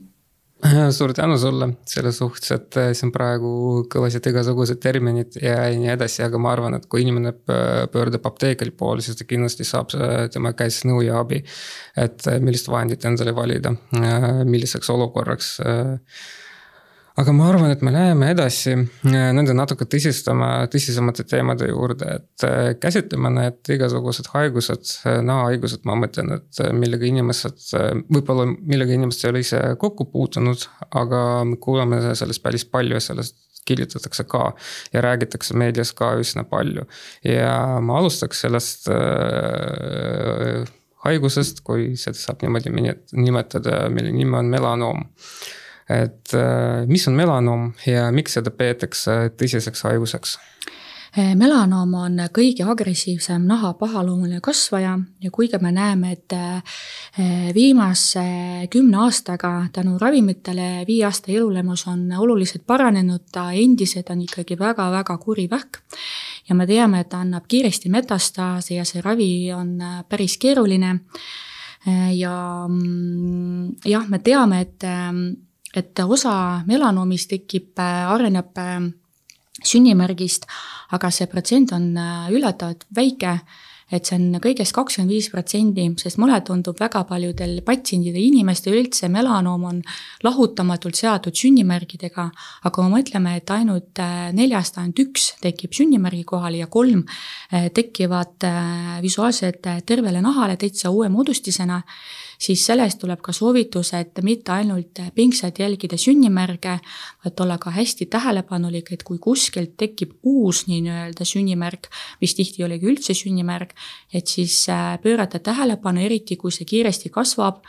suur 0.97 1.13
tänu 1.15 1.37
sulle 1.39 1.69
selle 1.89 2.11
suhtes, 2.15 2.51
et 2.55 2.77
äh, 2.79 2.91
siin 2.97 3.11
praegu 3.15 3.83
kõlasid 3.91 4.29
igasugused 4.31 4.79
terminid 4.83 5.37
ja 5.41 5.57
nii 5.71 5.91
edasi, 5.95 6.23
aga 6.25 6.39
ma 6.41 6.53
arvan, 6.53 6.77
et 6.77 6.87
kui 6.91 7.03
inimene 7.03 7.33
pöördub 7.93 8.25
apteekri 8.29 8.73
poole, 8.77 9.03
siis 9.03 9.19
ta 9.19 9.27
kindlasti 9.27 9.67
saab 9.67 9.93
tema 10.33 10.53
käest 10.57 10.87
nõu 10.89 11.01
ja 11.05 11.19
abi. 11.23 11.43
et 11.97 12.27
äh, 12.27 12.39
millist 12.41 12.69
vahendit 12.71 13.05
endale 13.05 13.35
valida, 13.35 13.75
äh, 13.99 14.29
milliseks 14.47 14.89
olukorraks 14.93 15.57
aga 17.21 17.33
ma 17.35 17.45
arvan, 17.51 17.71
et 17.73 17.83
me 17.85 17.91
läheme 17.93 18.31
edasi 18.33 18.73
äh, 18.73 19.29
nende 19.35 19.53
natuke 19.55 19.85
tõsistama, 19.89 20.49
tõsisemate 20.73 21.25
teemade 21.29 21.69
juurde, 21.69 22.17
et 22.17 22.45
äh, 22.47 22.71
käsitleme 22.81 23.29
need 23.35 23.73
igasugused 23.75 24.31
haigused, 24.33 24.95
äh, 25.09 25.19
nahahaigused, 25.25 25.85
ma 25.89 25.97
mõtlen, 25.99 26.33
et 26.39 26.63
millega 26.73 27.07
inimesed, 27.09 27.61
võib-olla 28.09 28.47
millega 28.49 28.97
inimesed 28.97 29.27
ei 29.27 29.33
ole 29.33 29.45
ise 29.45 29.61
kokku 29.81 30.09
puutunud, 30.09 30.65
aga 30.89 31.23
me 31.47 31.59
kuuleme 31.61 32.01
sellest 32.17 32.43
päris 32.43 32.65
palju 32.65 32.97
ja 32.97 33.05
sellest 33.11 33.37
kirjutatakse 33.63 34.25
ka 34.27 34.49
ja 34.91 35.01
räägitakse 35.05 35.55
meedias 35.55 35.93
ka 35.95 36.15
üsna 36.19 36.43
palju. 36.49 36.83
ja 37.23 37.79
ma 37.79 38.01
alustaks 38.01 38.41
sellest 38.43 38.89
haigusest, 41.05 41.61
kui 41.63 41.93
seda 41.99 42.19
saab 42.19 42.43
niimoodi 42.43 42.73
nimetada, 42.73 43.85
mille 43.93 44.11
nimi 44.11 44.35
on 44.41 44.51
melanoom 44.51 45.05
et 45.89 46.33
äh, 46.33 46.85
mis 46.87 47.07
on 47.07 47.17
melanoom 47.17 47.71
ja 47.87 48.09
miks 48.15 48.37
seda 48.37 48.51
peetakse 48.51 49.33
tõsiseks 49.37 49.83
haiguseks? 49.87 50.37
Äh, 51.13 51.35
melanoom 51.37 51.91
on 51.99 52.21
kõige 52.33 52.65
agressiivsem 52.65 53.43
naha 53.45 53.73
pahaloomuline 53.77 54.39
kasvaja 54.41 54.95
ja 55.21 55.31
kuigi 55.31 55.59
me 55.61 55.69
näeme, 55.75 56.15
et 56.15 56.33
äh, 56.33 56.79
viimase 57.53 58.23
kümne 58.73 59.03
aastaga 59.03 59.67
tänu 59.75 59.99
ravimitele 60.01 60.87
viie 60.87 61.05
aasta 61.05 61.31
elulemus 61.31 61.85
on 61.91 62.07
oluliselt 62.17 62.65
paranenud, 62.65 63.27
ta 63.31 63.51
endiselt 63.51 64.09
on 64.09 64.23
ikkagi 64.25 64.57
väga-väga 64.59 65.17
kuri 65.17 65.49
vähk. 65.51 65.83
ja 66.49 66.55
me 66.55 66.67
teame, 66.67 66.99
et 66.99 67.09
ta 67.09 67.21
annab 67.21 67.45
kiiresti 67.47 67.89
metastaase 67.89 68.79
ja 68.79 68.85
see 68.85 69.01
ravi 69.01 69.53
on 69.53 69.77
päris 70.09 70.37
keeruline. 70.37 70.99
ja 72.15 72.65
mm, 72.67 73.75
jah, 73.85 74.09
me 74.09 74.19
teame, 74.19 74.61
et 74.61 74.83
et 75.73 75.99
osa 76.05 76.63
melanoomist 76.67 77.31
tekib, 77.33 77.73
äh, 77.81 78.05
areneb 78.13 78.57
äh, 78.61 78.79
sünnimärgist, 79.63 80.47
aga 80.93 81.11
see 81.11 81.29
protsent 81.31 81.73
on 81.75 81.93
äh, 81.97 82.31
üllatavalt 82.33 82.85
väike 82.95 83.39
et 83.93 84.07
see 84.07 84.17
on 84.17 84.39
kõigest 84.41 84.73
kakskümmend 84.73 85.11
viis 85.13 85.27
protsenti, 85.29 85.83
sest 86.01 86.17
mulle 86.17 86.39
tundub 86.45 86.79
väga 86.81 87.03
paljudel 87.05 87.59
patsientidel, 87.65 88.23
inimestel 88.23 88.77
üldse 88.79 89.09
melanoom 89.11 89.67
on 89.69 89.81
lahutamatult 90.25 90.97
seotud 90.97 91.37
sünnimärgidega, 91.37 92.25
aga 92.63 92.73
kui 92.73 92.87
me 92.87 92.95
mõtleme, 92.95 93.35
et 93.37 93.53
ainult 93.53 94.01
neljast 94.33 94.79
ainult 94.81 95.03
üks 95.03 95.27
tekib 95.43 95.77
sünnimärgi 95.77 96.23
kohale 96.25 96.63
ja 96.63 96.69
kolm 96.73 97.03
tekivad 97.51 98.47
visuaalselt 99.03 99.69
tervele 99.85 100.23
nahale 100.25 100.57
täitsa 100.57 100.89
uue 100.89 101.11
moodustisena, 101.13 101.83
siis 102.43 102.65
sellest 102.65 102.99
tuleb 103.01 103.21
ka 103.23 103.33
soovitus, 103.35 103.93
et 103.97 104.19
mitte 104.25 104.51
ainult 104.51 104.99
pingsalt 105.15 105.59
jälgida 105.59 105.97
sünnimärge, 105.99 106.77
vaid 107.23 107.43
olla 107.45 107.57
ka 107.61 107.71
hästi 107.71 108.05
tähelepanelik, 108.11 108.91
et 108.91 109.03
kui 109.07 109.19
kuskilt 109.23 109.77
tekib 109.79 110.17
uus 110.23 110.65
nii-öelda 110.67 111.25
sünnimärk, 111.27 111.89
mis 112.21 112.35
tihti 112.35 112.61
ei 112.61 112.67
olegi 112.67 112.89
üldse 112.91 113.15
sünnimärk, 113.17 113.75
et 114.13 114.27
siis 114.27 114.65
äh, 114.69 114.97
pöörata 115.01 115.39
tähelepanu, 115.39 116.03
eriti 116.03 116.37
kui 116.37 116.51
see 116.51 116.67
kiiresti 116.69 117.13
kasvab 117.13 117.63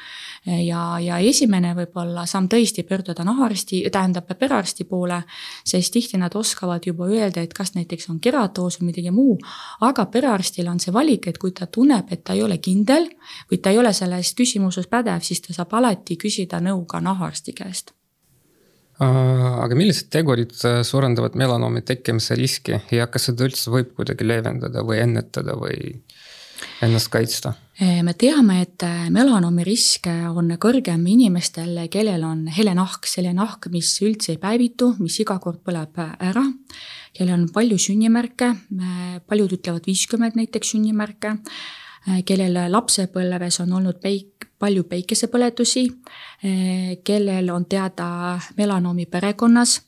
ja, 0.46 0.82
ja 1.00 1.18
esimene 1.18 1.72
võib-olla 1.76 2.26
samm 2.28 2.48
tõesti 2.52 2.84
pöörduda 2.86 3.24
nahaarsti, 3.24 3.82
tähendab 3.92 4.28
perearsti 4.38 4.84
poole, 4.88 5.22
sest 5.64 5.92
tihti 5.94 6.20
nad 6.20 6.34
oskavad 6.36 6.86
juba 6.86 7.08
öelda, 7.08 7.42
et 7.42 7.54
kas 7.56 7.74
näiteks 7.74 8.10
on 8.12 8.20
keratoos 8.20 8.80
või 8.80 8.92
midagi 8.92 9.14
muu, 9.14 9.38
aga 9.80 10.06
perearstil 10.06 10.68
on 10.70 10.80
see 10.80 10.94
valik, 10.94 11.28
et 11.28 11.40
kui 11.40 11.52
ta 11.56 11.66
tunneb, 11.66 12.12
et 12.12 12.24
ta 12.24 12.36
ei 12.36 12.44
ole 12.44 12.58
kindel 12.58 13.08
või 13.50 13.60
ta 13.60 13.72
ei 13.72 13.80
ole 13.80 13.92
selles 13.96 14.34
küsimuses 14.36 14.88
pädev, 14.90 15.24
siis 15.24 15.40
ta 15.44 15.56
saab 15.56 15.74
alati 15.80 16.18
küsida 16.20 16.60
nõu 16.60 16.84
ka 16.88 17.00
nahaarsti 17.00 17.56
käest 17.56 17.94
aga 19.02 19.74
millised 19.74 20.06
tegurid 20.12 20.54
äh, 20.68 20.82
suurendavad 20.86 21.34
melanoomi 21.34 21.82
tekkimise 21.82 22.36
riski 22.38 22.78
ja 22.94 23.08
kas 23.10 23.26
seda 23.30 23.48
üldse 23.48 23.72
võib 23.74 23.90
kuidagi 23.96 24.26
leevendada 24.26 24.84
või 24.86 25.00
ennetada 25.02 25.56
või 25.58 25.96
ennast 26.84 27.10
kaitsta? 27.10 27.56
Me 27.80 28.14
teame, 28.14 28.60
et 28.62 28.82
äh, 28.86 29.08
melanoomi 29.10 29.64
risk 29.66 30.06
on 30.06 30.52
kõrgem 30.62 31.02
inimestel, 31.10 31.80
kellel 31.90 32.22
on 32.22 32.44
hele 32.54 32.74
nahk, 32.76 33.08
selline 33.10 33.34
nahk, 33.40 33.66
mis 33.72 33.90
üldse 34.06 34.34
ei 34.34 34.38
päevitu, 34.38 34.92
mis 35.00 35.18
iga 35.20 35.40
kord 35.42 35.58
põleb 35.66 35.98
ära, 35.98 36.44
kellel 37.16 37.34
on 37.34 37.48
palju 37.54 37.78
sünnimärke, 37.82 38.52
paljud 39.26 39.56
ütlevad 39.58 39.90
viiskümmend 39.90 40.38
näiteks 40.38 40.74
sünnimärke, 40.76 41.34
kellel 42.28 42.60
lapsepõlves 42.70 43.58
on 43.64 43.74
olnud 43.80 43.98
peik, 44.02 44.46
palju 44.62 44.86
päikesepõletusi, 44.86 45.88
kellel 47.04 47.50
on 47.50 47.66
teada 47.66 48.38
melanoomi 48.56 49.08
perekonnas, 49.10 49.80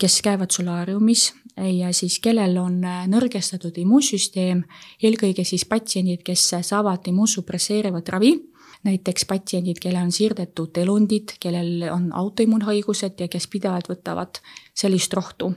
kes 0.00 0.20
käivad 0.24 0.54
solaariumis 0.54 1.32
ja 1.56 1.92
siis 1.92 2.18
kellel 2.22 2.56
on 2.58 2.80
äh, 2.84 3.04
nõrgestatud 3.10 3.76
immuunsüsteem, 3.78 4.64
eelkõige 5.02 5.44
siis 5.46 5.64
patsiendid, 5.70 6.24
kes 6.26 6.48
saavad 6.66 7.06
immuunsupresseerivat 7.10 8.08
ravi, 8.14 8.34
näiteks 8.84 9.24
patsiendid, 9.24 9.78
kellel 9.80 10.04
on 10.04 10.12
siirdetud 10.12 10.76
elundid, 10.82 11.36
kellel 11.40 11.86
on 11.92 12.10
autoimmuunhaigused 12.12 13.20
ja 13.22 13.28
kes 13.32 13.46
pidevalt 13.48 13.88
võtavad 13.88 14.40
sellist 14.76 15.14
rohtu. 15.14 15.54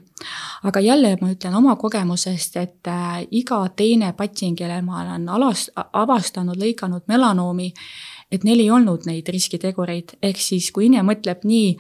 aga 0.63 0.79
jälle 0.79 1.17
ma 1.21 1.31
ütlen 1.31 1.55
oma 1.55 1.75
kogemusest, 1.75 2.57
et 2.57 2.87
äh, 2.87 3.25
iga 3.31 3.65
teine 3.75 4.13
patsient, 4.13 4.57
kelle 4.57 4.81
ma 4.81 5.01
olen 5.01 5.29
alas, 5.29 5.69
avastanud, 5.75 6.57
lõiganud 6.57 7.07
melanoomi, 7.07 7.73
et 8.31 8.43
neil 8.43 8.59
ei 8.59 8.71
olnud 8.71 9.05
neid 9.05 9.29
riskitegureid, 9.29 10.17
ehk 10.21 10.37
siis 10.37 10.71
kui 10.71 10.85
inimene 10.85 11.09
mõtleb 11.13 11.43
nii 11.43 11.77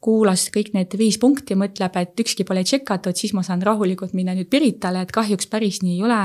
kuulas 0.00 0.46
kõik 0.52 0.72
need 0.74 0.94
viis 0.98 1.18
punkti, 1.20 1.56
mõtleb, 1.58 1.96
et 2.00 2.22
ükski 2.24 2.46
pole 2.48 2.64
tšekatud, 2.64 3.16
siis 3.16 3.34
ma 3.36 3.44
saan 3.46 3.62
rahulikult 3.64 4.14
minna 4.16 4.34
nüüd 4.36 4.48
Piritale, 4.50 5.04
et 5.04 5.12
kahjuks 5.14 5.50
päris 5.52 5.82
nii 5.84 5.98
ei 5.98 6.04
ole. 6.08 6.20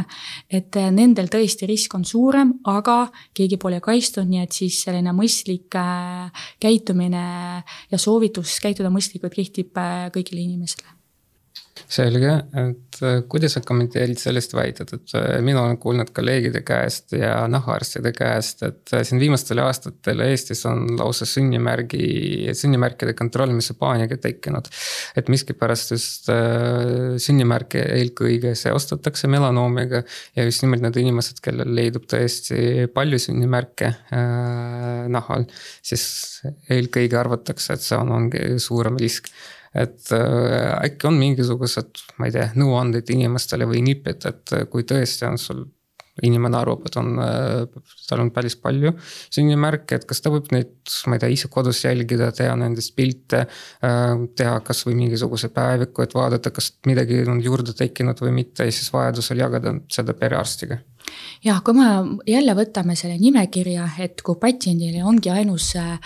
et 0.50 0.76
eh, 0.80 0.90
nendel 0.92 1.28
tõesti 1.32 1.68
risk 1.68 1.94
on 1.98 2.06
suurem, 2.08 2.54
aga 2.72 3.10
keegi 3.36 3.60
pole 3.62 3.82
kaitstud, 3.84 4.28
nii 4.30 4.44
et 4.44 4.56
siis 4.56 4.82
selline 4.86 5.12
mõistlik 5.16 5.76
äh, 5.76 6.46
käitumine 6.60 7.26
ja 7.92 7.98
soovitus 8.00 8.60
käituda 8.64 8.92
mõistlikult 8.94 9.36
kehtib 9.36 9.76
äh, 9.78 10.08
kõigile 10.16 10.46
inimestele 10.46 10.95
selge, 11.92 12.32
et 12.58 13.00
äh, 13.06 13.20
kuidas 13.30 13.56
sa 13.56 13.62
kommenteerid 13.66 14.18
sellist 14.20 14.56
väidet, 14.58 14.92
et 14.96 15.14
äh, 15.18 15.40
mina 15.46 15.62
olen 15.66 15.78
kuulnud 15.82 16.10
kolleegide 16.16 16.62
käest 16.66 17.14
ja 17.18 17.46
nahaarstide 17.52 18.12
käest, 18.16 18.64
et 18.66 18.94
äh, 18.94 19.04
siin 19.06 19.22
viimastel 19.22 19.62
aastatel 19.64 20.24
Eestis 20.26 20.66
on 20.70 20.96
lausa 20.98 21.28
sünnimärgi, 21.30 22.54
sünnimärkide 22.58 23.14
kontrollimise 23.18 23.78
paaniaga 23.80 24.18
tekkinud. 24.22 24.70
et 25.16 25.30
miskipärast 25.32 25.92
just 25.92 26.30
sünnimärke 27.22 27.82
eelkõige 27.96 28.56
seostatakse 28.58 29.28
melanoomiga 29.32 30.02
ja 30.36 30.46
just 30.46 30.64
nimelt 30.66 30.84
need 30.84 30.98
inimesed, 31.02 31.40
kellel 31.44 31.74
leidub 31.76 32.08
tõesti 32.10 32.88
palju 32.94 33.20
sünnimärke 33.22 33.92
nahal, 35.12 35.46
siis 35.86 36.06
eelkõige 36.70 37.20
arvatakse, 37.20 37.76
et 37.76 37.86
see 37.86 38.00
on, 38.00 38.12
ongi 38.20 38.58
suurem 38.62 38.98
risk 39.00 39.30
et 39.76 40.12
äh, 40.16 40.74
äkki 40.86 41.10
on 41.10 41.20
mingisugused, 41.20 42.04
ma 42.20 42.30
ei 42.30 42.36
tea, 42.36 42.50
nõuanded 42.60 43.10
inimestele 43.16 43.68
või 43.70 43.84
nipid, 43.86 44.28
et 44.30 44.56
äh, 44.56 44.68
kui 44.72 44.88
tõesti 44.88 45.28
on 45.30 45.42
sul 45.42 45.66
inimene 46.24 46.56
arvab, 46.56 46.86
et 46.88 46.96
on, 46.96 47.10
tal 48.08 48.22
on 48.24 48.30
päris 48.32 48.54
palju 48.56 48.94
sünnimärke, 49.04 49.98
et 49.98 50.06
kas 50.08 50.24
ta 50.24 50.32
võib 50.32 50.48
neid, 50.56 50.72
ma 51.12 51.18
ei 51.18 51.24
tea, 51.26 51.32
ise 51.36 51.50
kodus 51.52 51.82
jälgida, 51.84 52.30
teha 52.32 52.54
nendest 52.56 52.94
pilte. 52.96 53.42
teha 53.82 54.54
kasvõi 54.64 54.96
mingisuguse 54.96 55.50
päeviku, 55.52 56.06
et 56.06 56.16
vaadata, 56.16 56.54
kas 56.56 56.72
midagi 56.88 57.20
on 57.28 57.44
juurde 57.44 57.76
tekkinud 57.76 58.24
või 58.24 58.32
mitte 58.38 58.64
ja 58.64 58.72
siis 58.72 58.88
vajadusel 58.96 59.44
jagada 59.44 59.76
seda 59.92 60.16
perearstiga 60.16 60.80
jah, 61.46 61.60
kui 61.64 61.76
me 61.78 61.90
jälle 62.30 62.56
võtame 62.58 62.96
selle 62.98 63.18
nimekirja, 63.20 63.90
et 64.02 64.24
kui 64.26 64.40
patsiendil 64.42 65.02
ongi 65.06 65.32
ainus 65.34 65.74
äh, 65.80 66.00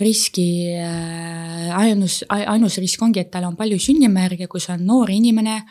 riski, 0.00 0.74
äh, 0.78 1.68
ainus, 1.76 2.22
ainus 2.28 2.78
risk 2.82 3.02
ongi, 3.02 3.20
et 3.20 3.32
tal 3.32 3.44
on 3.48 3.56
palju 3.58 3.78
sünnimärge, 3.82 4.48
kui 4.48 4.60
see 4.60 4.74
on 4.74 4.86
noor 4.86 5.12
inimene, 5.12 5.62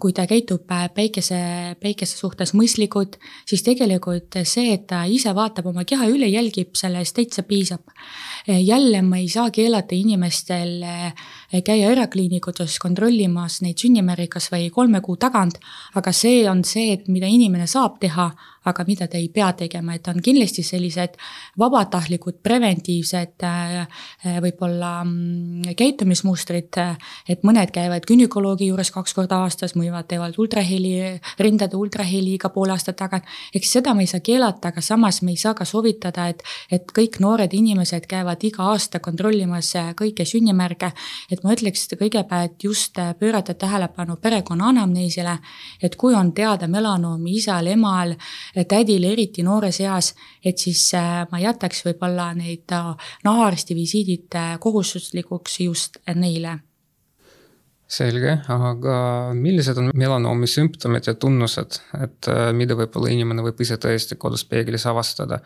kui 0.00 0.14
ta 0.16 0.26
käitub 0.30 0.70
äh, 0.72 0.88
päikese, 0.94 1.40
päikese 1.80 2.18
suhtes 2.18 2.54
mõistlikult, 2.56 3.18
siis 3.48 3.64
tegelikult 3.66 4.40
see, 4.42 4.74
et 4.74 4.86
ta 4.90 5.04
ise 5.08 5.34
vaatab 5.36 5.70
oma 5.70 5.84
keha 5.88 6.08
üle, 6.10 6.28
jälgib, 6.30 6.74
sellest 6.78 7.16
täitsa 7.18 7.44
piisab. 7.46 7.86
jälle 8.48 9.02
ma 9.02 9.18
ei 9.20 9.28
saa 9.28 9.50
keelata 9.50 9.94
inimestel 9.94 10.80
käia 11.64 11.90
erakliinikutes 11.92 12.78
kontrollimas 12.78 13.60
neid 13.62 13.78
sünnimärgi 13.78 14.28
kas 14.32 14.48
või 14.52 14.70
kolme 14.70 15.00
kuu 15.00 15.16
tagant, 15.16 15.58
aga 15.94 16.12
see 16.12 16.48
on 16.48 16.64
see, 16.64 16.92
et 16.92 17.08
mida 17.08 17.28
inimene 17.28 17.66
saab 17.66 17.98
teha 18.00 18.30
aga 18.68 18.84
mida 18.84 19.06
ta 19.08 19.16
ei 19.16 19.28
pea 19.32 19.50
tegema, 19.56 19.94
et 19.96 20.08
on 20.10 20.20
kindlasti 20.22 20.62
sellised 20.64 21.16
vabatahtlikud 21.60 22.40
preventiivsed 22.44 23.44
äh, 23.46 23.76
äh, 23.80 24.40
võib-olla 24.44 24.98
mm, 25.04 25.72
käitumismustrid, 25.78 26.76
et 27.30 27.46
mõned 27.46 27.72
käivad 27.72 28.04
günekoloogi 28.08 28.68
juures 28.68 28.92
kaks 28.92 29.16
korda 29.16 29.40
aastas, 29.46 29.76
mõned 29.90 30.08
teevad 30.10 30.38
ultraheli, 30.38 30.92
rindade 31.38 31.76
ultraheli 31.76 32.34
iga 32.38 32.50
poole 32.54 32.74
aasta 32.74 32.92
tagant. 32.92 33.24
eks 33.54 33.72
seda 33.72 33.94
me 33.94 34.02
ei 34.02 34.10
saa 34.10 34.20
keelata, 34.20 34.68
aga 34.68 34.80
samas 34.80 35.22
me 35.22 35.32
ei 35.32 35.36
saa 35.36 35.54
ka 35.54 35.64
soovitada, 35.64 36.28
et, 36.28 36.42
et 36.70 36.92
kõik 36.98 37.20
noored 37.20 37.52
inimesed 37.52 38.06
käivad 38.06 38.44
iga 38.44 38.70
aasta 38.72 39.00
kontrollimas 39.00 39.72
kõiki 39.96 40.26
sünnimärge. 40.26 40.92
et 41.30 41.44
ma 41.44 41.54
ütleks 41.54 41.88
kõigepealt 42.00 42.62
just 42.62 42.96
pöörata 43.18 43.54
tähelepanu 43.54 44.16
perekonna 44.16 44.68
anamneesile, 44.68 45.38
et 45.82 45.96
kui 45.96 46.14
on 46.14 46.32
teada 46.32 46.68
melanoomi 46.68 47.36
isal, 47.36 47.66
emal, 47.66 48.14
tädil, 48.68 49.04
eriti 49.04 49.42
noores 49.42 49.80
eas, 49.80 50.14
et 50.44 50.58
siis 50.58 50.82
äh, 50.94 51.26
ma 51.30 51.42
jätaks 51.42 51.84
võib-olla 51.86 52.30
neid 52.36 52.72
äh, 52.76 53.12
nahaarsti 53.24 53.76
visiidid 53.78 54.38
äh, 54.38 54.56
kohustuslikuks 54.62 55.60
just 55.66 56.02
neile 56.14 56.58
selge, 57.90 58.36
aga 58.52 58.94
millised 59.34 59.78
on 59.82 59.90
melanoomi 59.98 60.48
sümptomid 60.50 61.10
ja 61.10 61.16
tunnused, 61.18 61.80
et 61.98 62.30
mida 62.56 62.76
võib-olla 62.78 63.10
inimene 63.10 63.44
võib 63.48 63.60
ise 63.64 63.80
tõesti 63.82 64.18
kodus 64.20 64.46
peeglis 64.48 64.86
avastada? 64.90 65.42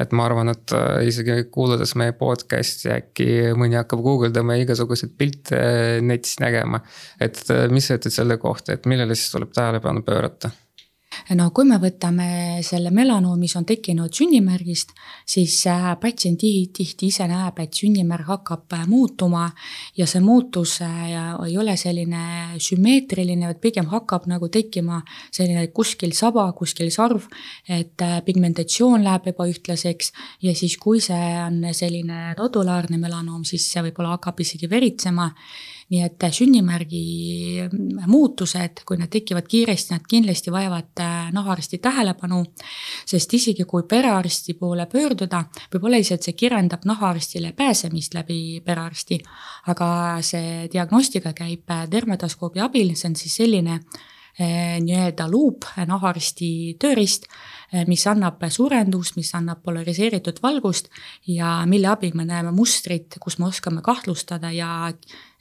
et 0.00 0.14
ma 0.16 0.24
arvan, 0.24 0.48
et 0.48 0.72
isegi 1.04 1.42
kuulades 1.52 1.90
meie 2.00 2.14
podcast'i, 2.16 2.88
äkki 2.94 3.26
mõni 3.60 3.76
hakkab 3.76 4.00
guugeldama 4.00 4.56
igasuguseid 4.62 5.12
pilte 5.20 5.58
netis 6.00 6.38
nägema. 6.40 6.80
et 7.20 7.42
mis 7.68 7.90
sa 7.90 7.98
ütled 8.00 8.14
selle 8.14 8.38
kohta, 8.40 8.72
et 8.72 8.88
millele 8.88 9.16
siis 9.18 9.34
tuleb 9.34 9.52
tähelepanu 9.52 10.00
pöörata? 10.06 10.52
No 11.36 11.48
kui 11.54 11.66
me 11.68 11.78
võtame 11.80 12.26
selle 12.66 12.90
melanoom, 12.94 13.38
mis 13.40 13.54
on 13.58 13.66
tekkinud 13.68 14.14
sünnimärgist, 14.14 14.92
siis 15.28 15.56
äh, 15.70 15.88
patsient 16.00 16.40
tihti 16.40 17.08
ise 17.08 17.26
näeb, 17.30 17.58
et 17.62 17.76
sünnimärg 17.76 18.28
hakkab 18.30 18.76
äh, 18.76 18.84
muutuma 18.90 19.48
ja 19.98 20.06
see 20.10 20.22
muutus 20.24 20.78
äh, 20.86 21.10
ei 21.46 21.56
ole 21.60 21.76
selline 21.80 22.58
sümmeetriline, 22.62 23.48
vaid 23.50 23.62
pigem 23.62 23.90
hakkab 23.92 24.28
nagu 24.30 24.50
tekkima 24.52 25.00
selline 25.30 25.66
kuskil 25.74 26.14
saba, 26.16 26.48
kuskil 26.56 26.90
sarv, 26.94 27.26
et 27.68 28.06
pigmentatsioon 28.26 29.04
läheb 29.06 29.30
ebaühtlaseks 29.34 30.12
ja 30.46 30.54
siis, 30.56 30.76
kui 30.80 31.02
see 31.04 31.34
on 31.44 31.62
selline 31.76 32.34
nodulaarne 32.38 32.98
melanoom, 33.00 33.44
siis 33.48 33.66
see 33.70 33.84
võib-olla 33.86 34.16
hakkab 34.16 34.40
isegi 34.42 34.70
veritsema 34.70 35.30
nii 35.90 36.02
et 36.06 36.24
sünnimärgi 36.34 37.68
muutused, 38.06 38.84
kui 38.86 38.98
need 39.00 39.10
tekivad 39.10 39.48
kiiresti, 39.50 39.94
nad 39.96 40.04
kindlasti 40.08 40.52
vajavad 40.54 41.02
äh, 41.02 41.32
nahaarsti 41.34 41.80
tähelepanu, 41.82 42.44
sest 43.10 43.34
isegi 43.34 43.66
kui 43.68 43.82
perearsti 43.90 44.54
poole 44.60 44.86
pöörduda, 44.90 45.42
võib-olla 45.72 45.98
lihtsalt 45.98 46.28
see 46.28 46.38
kirjeldab 46.38 46.86
nahaarstile 46.86 47.50
pääsemist 47.58 48.14
läbi 48.14 48.60
perearsti, 48.64 49.18
aga 49.72 49.90
see 50.26 50.70
diagnostika 50.72 51.34
käib 51.34 51.74
äh, 51.74 51.84
dermatoskoobi 51.90 52.62
abil, 52.62 52.94
see 52.94 53.10
on 53.10 53.18
siis 53.18 53.40
selline 53.42 53.80
äh, 53.80 54.78
nii-öelda 54.84 55.26
luup, 55.30 55.66
nahaarsti 55.90 56.76
tööriist, 56.80 57.26
mis 57.86 58.02
annab 58.10 58.40
suurendust, 58.50 59.14
mis 59.18 59.28
annab 59.38 59.60
polariseeritud 59.62 60.40
valgust 60.42 60.88
ja 61.30 61.60
mille 61.70 61.90
abil 61.90 62.16
me 62.18 62.24
näeme 62.26 62.50
mustrit, 62.54 63.14
kus 63.22 63.38
me 63.38 63.46
oskame 63.46 63.82
kahtlustada 63.82 64.50
ja 64.50 64.88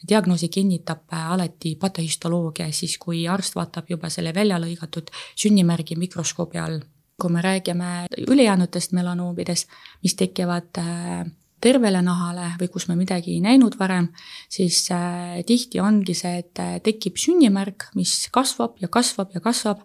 diagnoosi 0.08 0.50
kinnitab 0.50 1.14
äh, 1.14 1.32
alati 1.32 1.76
patahistoloogia, 1.76 2.72
siis 2.72 2.98
kui 2.98 3.28
arst 3.28 3.56
vaatab 3.56 3.90
juba 3.90 4.10
selle 4.10 4.34
välja 4.36 4.60
lõigatud 4.60 5.12
sünnimärgi 5.36 5.96
mikroskoobi 5.96 6.58
all. 6.58 6.80
kui 7.20 7.32
me 7.36 7.42
räägime 7.42 8.08
ülejäänutest 8.28 8.94
melanoomidest, 8.96 9.68
mis 10.04 10.16
tekivad 10.16 10.78
äh, 10.78 11.26
tervele 11.62 12.02
nahale 12.04 12.54
või 12.60 12.69
kus 12.72 12.88
me 12.89 12.95
midagi 13.00 13.36
ei 13.36 13.43
näinud 13.43 13.76
varem, 13.80 14.10
siis 14.52 14.82
äh, 14.95 15.39
tihti 15.48 15.82
ongi 15.84 16.15
see, 16.17 16.39
et 16.43 16.62
äh, 16.62 16.78
tekib 16.84 17.19
sünnimärk, 17.19 17.89
mis 18.00 18.13
kasvab 18.34 18.80
ja 18.84 18.89
kasvab 18.91 19.36
ja 19.36 19.43
kasvab. 19.43 19.84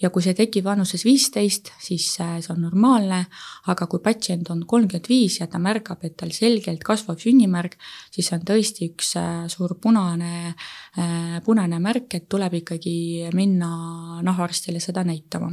ja 0.00 0.10
kui 0.14 0.22
see 0.22 0.34
tekib 0.38 0.64
vanuses 0.64 1.04
viisteist, 1.04 1.72
siis 1.82 2.08
äh, 2.22 2.38
see 2.44 2.54
on 2.54 2.62
normaalne, 2.66 3.24
aga 3.66 3.86
kui 3.86 4.02
patsient 4.04 4.50
on 4.50 4.64
kolmkümmend 4.66 5.08
viis 5.10 5.40
ja 5.40 5.46
ta 5.46 5.58
märkab, 5.62 6.04
et 6.04 6.16
tal 6.16 6.32
selgelt 6.34 6.84
kasvab 6.86 7.18
sünnimärk, 7.22 7.78
siis 8.14 8.30
see 8.30 8.38
on 8.38 8.44
tõesti 8.46 8.90
üks 8.92 9.14
suur 9.52 9.74
punane, 9.82 10.54
punane 11.44 11.78
märk, 11.82 12.14
et 12.14 12.28
tuleb 12.30 12.60
ikkagi 12.60 13.28
minna 13.34 14.22
nahaarstile 14.24 14.80
seda 14.82 15.04
näitama 15.06 15.52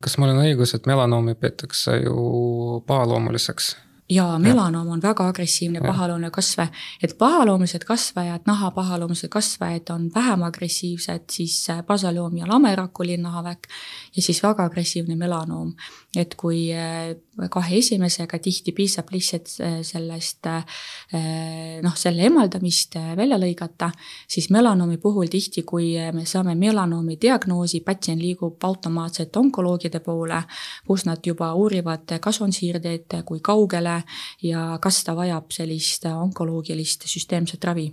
kas 0.00 0.16
mul 0.16 0.32
on 0.32 0.40
õigus, 0.40 0.72
et 0.76 0.88
melanoomi 0.88 1.36
peetakse 1.36 1.98
ju 2.00 2.80
pahaloomuliseks? 2.88 3.74
Ja 4.10 4.38
melanoom 4.38 4.88
on 4.88 5.02
väga 5.02 5.26
agressiivne 5.28 5.80
pahaloomuline 5.80 6.30
kasvaja, 6.34 6.68
et 7.02 7.14
pahaloomulised 7.18 7.84
kasvajad, 7.86 8.42
naha 8.46 8.70
pahaloomulised 8.70 9.28
kasvajad 9.28 9.92
on 9.94 10.10
vähem 10.14 10.42
agressiivsed, 10.42 11.24
siis 11.30 11.66
basaloom 11.86 12.36
ja 12.36 12.48
lamerakuline 12.48 13.22
nahavähk 13.22 13.68
ja 14.16 14.22
siis 14.22 14.42
väga 14.42 14.64
agressiivne 14.64 15.16
melanoom. 15.16 15.74
et 16.16 16.34
kui 16.34 16.72
eh, 16.74 17.16
kahe 17.48 17.78
esimesega 17.78 18.38
tihti 18.38 18.72
piisab 18.76 19.12
lihtsalt 19.12 19.52
eh, 19.64 19.78
sellest 19.86 20.46
eh, 20.50 21.78
noh, 21.82 21.96
selle 21.96 22.26
emaldamist 22.28 22.98
välja 23.16 23.38
lõigata, 23.40 23.90
siis 24.28 24.50
melanoomi 24.50 24.98
puhul 24.98 25.30
tihti, 25.32 25.62
kui 25.62 25.94
me 26.12 26.26
saame 26.26 26.54
melanoomi 26.58 27.16
diagnoosi, 27.20 27.80
patsient 27.86 28.20
liigub 28.20 28.62
automaatselt 28.64 29.36
onkoloogide 29.36 30.02
poole, 30.04 30.42
kus 30.86 31.06
nad 31.08 31.24
juba 31.26 31.52
uurivad, 31.54 32.18
kas 32.20 32.42
on 32.44 32.52
siirdeid, 32.52 33.22
kui 33.24 33.40
kaugele 33.40 34.02
ja 34.42 34.76
kas 34.82 35.04
ta 35.04 35.16
vajab 35.16 35.50
sellist 35.54 36.06
onkoloogilist 36.10 37.08
süsteemset 37.10 37.64
ravi 37.64 37.90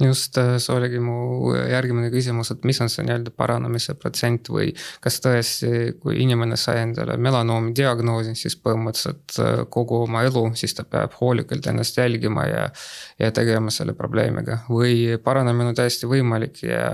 just, 0.00 0.38
äh, 0.38 0.56
see 0.62 0.74
oligi 0.74 1.00
mu 1.02 1.52
järgmine 1.54 2.10
küsimus, 2.12 2.52
et 2.54 2.64
mis 2.68 2.80
on 2.80 2.90
see 2.92 3.04
nii-öelda 3.06 3.32
paranemise 3.36 3.94
protsent 4.00 4.50
või 4.52 4.70
kas 5.04 5.20
tõesti, 5.24 5.94
kui 6.02 6.20
inimene 6.24 6.58
sai 6.60 6.82
endale 6.84 7.16
melanoomi 7.20 7.74
diagnoosi, 7.76 8.34
siis 8.38 8.56
põhimõtteliselt 8.60 9.40
äh, 9.40 9.64
kogu 9.72 10.02
oma 10.04 10.24
elu, 10.28 10.46
siis 10.58 10.74
ta 10.76 10.86
peab 10.88 11.16
hoolikalt 11.20 11.66
ennast 11.70 11.98
jälgima 12.00 12.46
ja. 12.48 12.64
ja 13.18 13.30
tegema 13.34 13.70
selle 13.74 13.94
probleemiga 13.98 14.62
või 14.70 15.18
paranemine 15.22 15.72
on 15.72 15.78
täiesti 15.78 16.08
võimalik 16.10 16.62
ja 16.64 16.88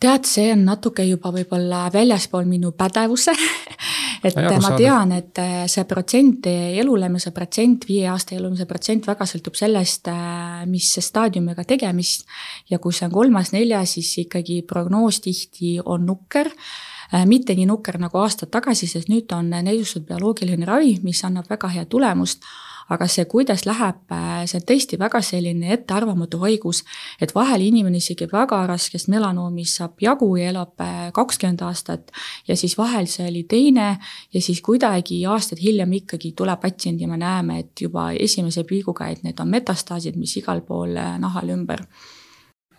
tead, 0.00 0.24
see 0.28 0.50
on 0.54 0.64
natuke 0.64 1.04
juba 1.04 1.32
võib-olla 1.34 1.86
väljaspool 1.92 2.48
minu 2.48 2.72
pädevuse 2.76 3.34
et 4.24 4.36
ja, 4.36 4.58
ma 4.60 4.70
tean, 4.76 5.12
et 5.16 5.40
äh, 5.40 5.64
see 5.70 5.84
protsent, 5.88 6.46
elulemise 6.50 7.32
protsent, 7.36 7.86
viie 7.88 8.08
aasta 8.10 8.36
elulemise 8.36 8.66
protsent 8.68 9.08
väga 9.08 9.26
sõltub 9.28 9.56
sellest, 9.58 10.10
äh, 10.12 10.62
mis 10.70 10.92
staadiumiga 11.06 11.64
tegemist. 11.68 12.26
ja 12.70 12.78
kui 12.78 12.92
see 12.92 13.08
on 13.08 13.14
kolmas-neljas, 13.14 13.96
siis 13.96 14.12
ikkagi 14.26 14.62
prognoos 14.68 15.20
tihti 15.24 15.78
on 15.84 16.06
nukker 16.06 16.50
äh, 16.50 17.26
mitte 17.26 17.56
nii 17.56 17.68
nukker 17.70 18.00
nagu 18.02 18.20
aastad 18.22 18.52
tagasi, 18.52 18.86
sest 18.90 19.08
nüüd 19.12 19.32
on 19.36 19.50
näidustatud 19.50 20.08
bioloogiline 20.08 20.66
ravi, 20.68 20.98
mis 21.02 21.24
annab 21.24 21.48
väga 21.50 21.72
head 21.76 21.90
tulemust 21.92 22.44
aga 22.90 23.06
see, 23.10 23.24
kuidas 23.30 23.64
läheb, 23.68 24.00
äh, 24.14 24.44
see 24.50 24.60
on 24.60 24.66
tõesti 24.68 24.98
väga 25.00 25.22
selline 25.24 25.72
ettearvamatu 25.76 26.40
haigus, 26.44 26.82
et 27.22 27.34
vahel 27.34 27.64
inimene 27.66 28.00
isegi 28.02 28.28
väga 28.30 28.62
raskest 28.70 29.10
melanoomist 29.12 29.80
saab 29.80 30.02
jagu 30.02 30.30
ja 30.40 30.50
elab 30.54 30.84
äh, 30.84 31.10
kakskümmend 31.16 31.62
aastat 31.66 32.10
ja 32.48 32.56
siis 32.56 32.76
vahel 32.78 33.08
see 33.10 33.28
oli 33.30 33.44
teine 33.50 33.90
ja 34.32 34.42
siis 34.42 34.62
kuidagi 34.66 35.22
aastaid 35.26 35.62
hiljem 35.62 35.98
ikkagi 36.00 36.32
tuleb 36.36 36.60
patsient 36.60 37.00
ja 37.00 37.08
me 37.08 37.20
näeme, 37.20 37.60
et 37.64 37.86
juba 37.86 38.10
esimese 38.12 38.64
pilguga, 38.68 39.10
et 39.10 39.22
need 39.26 39.38
on 39.40 39.50
metastaasid, 39.50 40.18
mis 40.20 40.36
igal 40.42 40.64
pool 40.66 40.96
äh, 40.98 41.14
nahal 41.22 41.54
ümber. 41.56 41.86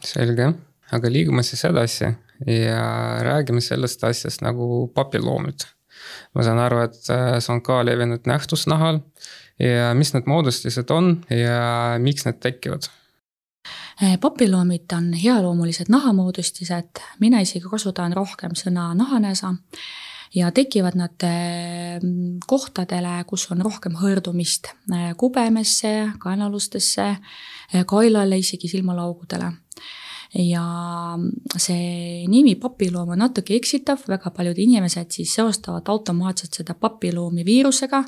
selge 0.02 0.54
aga 0.92 1.12
liigume 1.12 1.44
siis 1.44 1.64
edasi 1.66 2.10
ja 2.48 2.82
räägime 3.24 3.62
sellest 3.62 4.04
asjast 4.04 4.42
nagu 4.42 4.88
papiloomid. 4.96 5.68
Ma 6.36 6.46
saan 6.46 6.60
aru, 6.60 6.82
et 6.88 7.10
äh, 7.14 7.38
see 7.40 7.54
on 7.54 7.62
ka 7.66 7.82
levinud 7.86 8.28
nähtus 8.30 8.68
nahal. 8.72 9.02
Ja 9.62 9.92
mis 9.94 10.14
need 10.16 10.26
moodustised 10.26 10.90
on 10.90 11.20
ja 11.30 11.98
miks 12.02 12.26
need 12.26 12.40
tekivad? 12.42 12.88
Äh, 14.02 14.18
papiloomid 14.22 14.92
on 14.98 15.12
healoomulised 15.14 15.92
nahamoodustised, 15.94 17.04
mina 17.20 17.44
isegi 17.46 17.68
kasutan 17.70 18.16
rohkem 18.18 18.56
sõna 18.58 18.92
nahanäsa. 18.98 19.54
Ja 20.34 20.48
tekivad 20.56 20.96
nad 20.96 21.28
äh, 21.28 22.00
kohtadele, 22.48 23.20
kus 23.28 23.50
on 23.52 23.62
rohkem 23.62 24.00
hõõrdumist 24.00 24.72
kubemesse, 25.20 26.14
kaenalustesse, 26.24 27.10
kaelale, 27.88 28.40
isegi 28.40 28.72
silmalaugudele 28.72 29.52
ja 30.34 31.18
see 31.60 32.28
nimi 32.32 32.56
papiloom 32.56 33.10
on 33.16 33.20
natuke 33.26 33.56
eksitav, 33.58 34.06
väga 34.08 34.32
paljud 34.32 34.60
inimesed 34.64 35.12
siis 35.12 35.34
seostavad 35.36 35.90
automaatselt 35.92 36.62
seda 36.62 36.76
papiloomi 36.80 37.44
viirusega, 37.46 38.04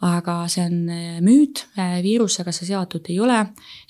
aga 0.00 0.34
see 0.48 0.62
on 0.64 0.76
äh, 0.88 1.18
müüt, 1.20 1.66
äh, 1.76 1.98
viirusega 2.04 2.52
see 2.56 2.70
seotud 2.70 3.10
ei 3.12 3.18
ole, 3.20 3.38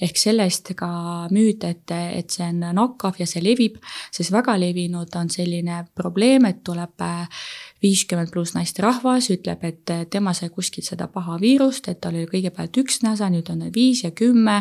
ehk 0.03 0.19
sellest 0.19 0.73
ka 0.79 0.91
müüt, 1.31 1.65
et, 1.69 1.93
et 1.95 2.35
see 2.35 2.49
on 2.49 2.65
nakkav 2.75 3.21
ja 3.21 3.27
see 3.31 3.43
levib, 3.45 3.79
sest 4.11 4.35
väga 4.35 4.57
levinud 4.59 5.15
on 5.21 5.31
selline 5.31 5.85
probleem, 5.95 6.49
et 6.51 6.65
tuleb 6.67 7.07
äh, 7.07 7.45
viiskümmend 7.83 8.33
pluss 8.35 8.57
naisterahvas, 8.57 9.31
ütleb, 9.37 9.63
et 9.65 9.95
tema 10.11 10.35
sai 10.37 10.51
kuskilt 10.51 10.91
seda 10.91 11.07
paha 11.09 11.39
viirust, 11.41 11.89
et 11.89 12.01
tal 12.03 12.19
oli 12.19 12.27
kõigepealt 12.29 12.83
üks 12.83 13.01
näsa, 13.07 13.31
nüüd 13.31 13.49
on 13.55 13.69
viis 13.75 14.03
ja 14.05 14.11
kümme 14.11 14.61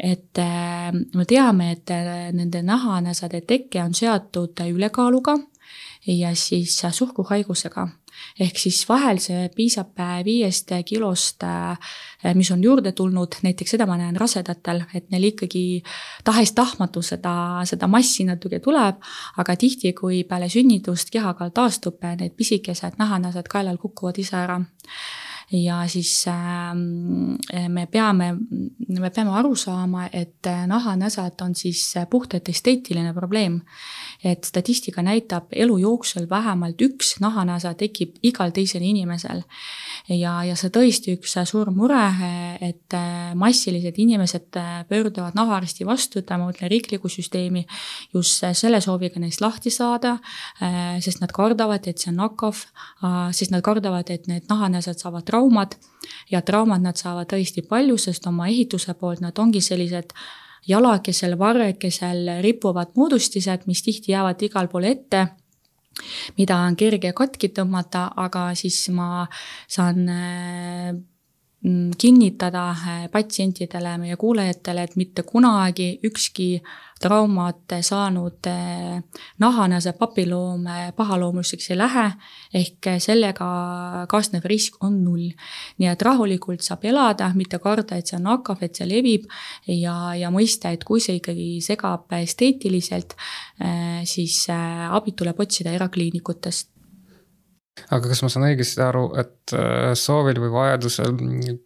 et 0.00 0.38
me 1.14 1.24
teame, 1.28 1.70
et 1.76 1.92
nende 2.34 2.62
nahanäsade 2.64 3.42
teke 3.46 3.82
on 3.84 3.94
seotud 3.94 4.62
ülekaaluga 4.64 5.36
ja 6.06 6.34
siis 6.34 6.80
suhkruhaigusega. 6.90 7.88
Ehk 8.40 8.58
siis 8.58 8.82
vahel 8.88 9.20
see 9.22 9.48
piisab 9.54 9.98
äh, 10.00 10.20
viiest 10.26 10.72
kilost, 10.86 11.44
mis 12.34 12.50
on 12.52 12.62
juurde 12.64 12.92
tulnud, 12.96 13.38
näiteks 13.42 13.76
seda 13.76 13.86
ma 13.88 13.96
näen 14.00 14.18
rasedatel, 14.20 14.82
et 14.94 15.08
neil 15.12 15.30
ikkagi 15.30 15.64
tahes-tahtmatu 16.24 17.02
seda, 17.04 17.34
seda 17.68 17.88
massi 17.90 18.26
natuke 18.28 18.60
tuleb, 18.60 19.00
aga 19.40 19.56
tihti, 19.56 19.94
kui 19.96 20.22
peale 20.28 20.50
sünnitust 20.52 21.10
kehakaal 21.14 21.54
taastub, 21.56 22.02
need 22.20 22.36
pisikesed 22.36 23.00
nahanäsad 23.00 23.48
kaelal 23.50 23.80
kukuvad 23.80 24.20
ise 24.20 24.36
ära. 24.42 24.60
Ja 25.50 25.80
siis 25.90 26.12
äh, 26.30 26.74
me 27.68 27.86
peame, 27.90 28.34
me 28.88 29.10
peame 29.10 29.32
aru 29.34 29.56
saama, 29.58 30.06
et 30.12 30.46
nahanäsad 30.66 31.42
on 31.42 31.54
siis 31.58 31.94
puhtalt 32.10 32.48
esteetiline 32.48 33.12
probleem. 33.14 33.60
Et 34.24 34.44
statistika 34.44 35.02
näitab, 35.02 35.52
elu 35.52 35.76
jooksul 35.78 36.26
vähemalt 36.30 36.80
üks 36.82 37.16
nahanäsa 37.20 37.74
tekib 37.74 38.16
igal 38.22 38.50
teisel 38.56 38.82
inimesel. 38.82 39.42
ja, 40.08 40.32
ja 40.44 40.56
see 40.56 40.70
tõesti 40.70 41.16
üks 41.18 41.36
suur 41.44 41.70
mure, 41.70 42.06
et 42.60 42.96
massilised 43.34 43.98
inimesed 43.98 44.58
pöörduvad 44.88 45.36
nahaarsti 45.38 45.86
vastu, 45.86 46.22
ma 46.30 46.46
mõtlen 46.46 46.70
riiklikku 46.70 47.08
süsteemi, 47.08 47.66
just 48.14 48.44
selle 48.52 48.80
sooviga 48.80 49.20
neist 49.20 49.40
lahti 49.40 49.70
saada, 49.70 50.18
sest 51.00 51.20
nad 51.20 51.32
kardavad, 51.32 51.86
et 51.86 51.98
see 51.98 52.10
on 52.12 52.20
nakkav, 52.24 52.64
sest 53.36 53.52
nad 53.54 53.62
kardavad, 53.62 54.10
et 54.10 54.26
need 54.26 54.48
nahanäsad 54.50 54.98
saavad 54.98 55.24
trauma 55.24 55.50
traumad 55.50 55.74
ja 56.30 56.42
traumad 56.42 56.82
nad 56.82 56.96
saavad 56.96 57.28
tõesti 57.30 57.62
palju, 57.66 57.98
sest 57.98 58.26
oma 58.26 58.48
ehituse 58.48 58.94
poolt 58.94 59.20
nad 59.20 59.38
ongi 59.38 59.60
sellised 59.60 60.12
jalakesel, 60.68 61.38
varrekesel 61.38 62.42
ripuvad 62.44 62.96
moodustised, 62.96 63.66
mis 63.66 63.82
tihti 63.82 64.12
jäävad 64.12 64.42
igal 64.42 64.68
pool 64.68 64.88
ette 64.90 65.26
mida 66.38 66.56
on 66.64 66.76
kerge 66.78 67.12
katki 67.16 67.50
tõmmata, 67.54 68.06
aga 68.16 68.50
siis 68.58 68.78
ma 68.94 69.26
saan 69.68 70.04
mm, 70.06 71.00
kinnitada 71.98 72.74
patsientidele, 73.12 73.98
meie 74.00 74.16
kuulajatele, 74.16 74.86
et 74.86 74.94
mitte 74.96 75.22
kunagi 75.28 75.98
ükski 76.08 76.54
traumat 77.00 77.74
saanud 77.80 78.46
eh, 78.48 79.00
nahanäse 79.40 79.92
papiloom 79.96 80.64
pahaloomuliseks 80.96 81.70
ei 81.70 81.78
lähe, 81.78 82.06
ehk 82.60 82.88
sellega 83.00 83.48
kaasnev 84.08 84.44
risk 84.48 84.76
on 84.84 84.98
null. 85.04 85.30
nii 85.80 85.88
et 85.88 86.02
rahulikult 86.02 86.64
saab 86.64 86.84
elada, 86.88 87.30
mitte 87.36 87.58
karda, 87.62 87.96
et 87.96 88.10
see 88.10 88.18
on 88.18 88.28
nakkav, 88.28 88.60
et 88.64 88.76
see 88.76 88.88
levib 88.88 89.28
ja, 89.66 90.14
ja 90.16 90.32
mõista, 90.32 90.72
et 90.72 90.84
kui 90.84 91.00
see 91.00 91.20
ikkagi 91.20 91.48
segab 91.64 92.12
esteetiliselt, 92.20 93.16
eh, 93.60 94.00
siis 94.04 94.42
eh, 94.52 94.86
abi 94.88 95.16
tuleb 95.16 95.40
otsida 95.40 95.72
erakliinikutest 95.76 96.69
aga 97.90 98.10
kas 98.10 98.22
ma 98.24 98.30
saan 98.32 98.46
õigesti 98.50 98.82
aru, 98.84 99.04
et 99.20 99.54
äh, 99.56 99.92
soovil 99.98 100.40
või 100.42 100.52
vajadusel 100.54 101.16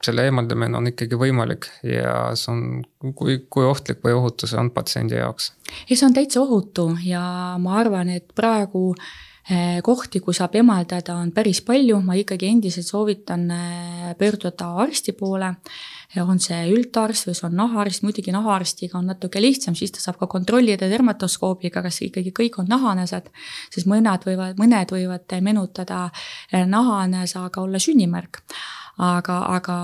selle 0.04 0.28
eemaldamine 0.28 0.78
on 0.78 0.90
ikkagi 0.92 1.18
võimalik 1.20 1.68
ja 1.86 2.30
see 2.38 2.52
on, 2.54 3.12
kui, 3.18 3.40
kui 3.50 3.66
ohtlik 3.66 4.02
või 4.04 4.16
ohutu 4.18 4.48
see 4.50 4.60
on 4.60 4.72
patsiendi 4.74 5.18
jaoks? 5.18 5.52
ei, 5.88 5.96
see 5.96 6.06
on 6.08 6.16
täitsa 6.16 6.42
ohutu 6.44 6.90
ja 7.04 7.22
ma 7.60 7.78
arvan, 7.82 8.12
et 8.14 8.30
praegu 8.36 8.90
äh, 8.94 9.14
kohti, 9.84 10.20
kus 10.24 10.38
saab 10.40 10.54
emaldada, 10.56 11.18
on 11.20 11.28
päris 11.36 11.60
palju, 11.64 11.98
ma 12.00 12.14
ikkagi 12.16 12.48
endiselt 12.48 12.86
soovitan 12.88 13.42
äh, 13.52 14.14
pöörduda 14.16 14.70
arsti 14.80 15.12
poole. 15.12 15.50
On 16.22 16.38
see 16.40 16.60
üldarst 16.70 17.26
või 17.26 17.34
see 17.34 17.46
on 17.48 17.56
nahaarst, 17.58 18.04
muidugi 18.06 18.32
nahaarstiga 18.32 19.00
on 19.00 19.08
natuke 19.10 19.42
lihtsam, 19.42 19.74
siis 19.74 19.90
ta 19.92 20.00
saab 20.00 20.20
ka 20.20 20.28
kontrollida 20.30 20.86
dermatoskoobiga, 20.88 21.82
kas 21.82 21.98
ikkagi 22.06 22.30
kõik 22.36 22.60
on 22.62 22.70
nahanäsed. 22.70 23.28
sest 23.74 23.90
mõned 23.90 24.24
võivad, 24.28 24.54
mõned 24.60 24.94
võivad 24.94 25.36
meenutada 25.42 26.06
eh, 26.52 26.64
nahanäsaga 26.66 27.60
olla 27.60 27.82
sünnimärk. 27.82 28.40
Aga, 29.02 29.40
aga 29.56 29.76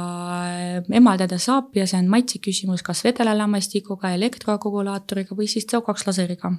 eh, 0.47 0.83
emaldada 0.95 1.39
saab 1.39 1.75
ja 1.75 1.87
see 1.87 1.99
on 1.99 2.09
maitse 2.09 2.39
küsimus, 2.39 2.87
kas 2.87 3.03
vedelalammastikuga, 3.05 4.15
elektroakkumulaatoriga 4.15 5.35
või 5.35 5.51
siis 5.51 5.67
CO2 5.67 6.07
laseriga 6.07 6.55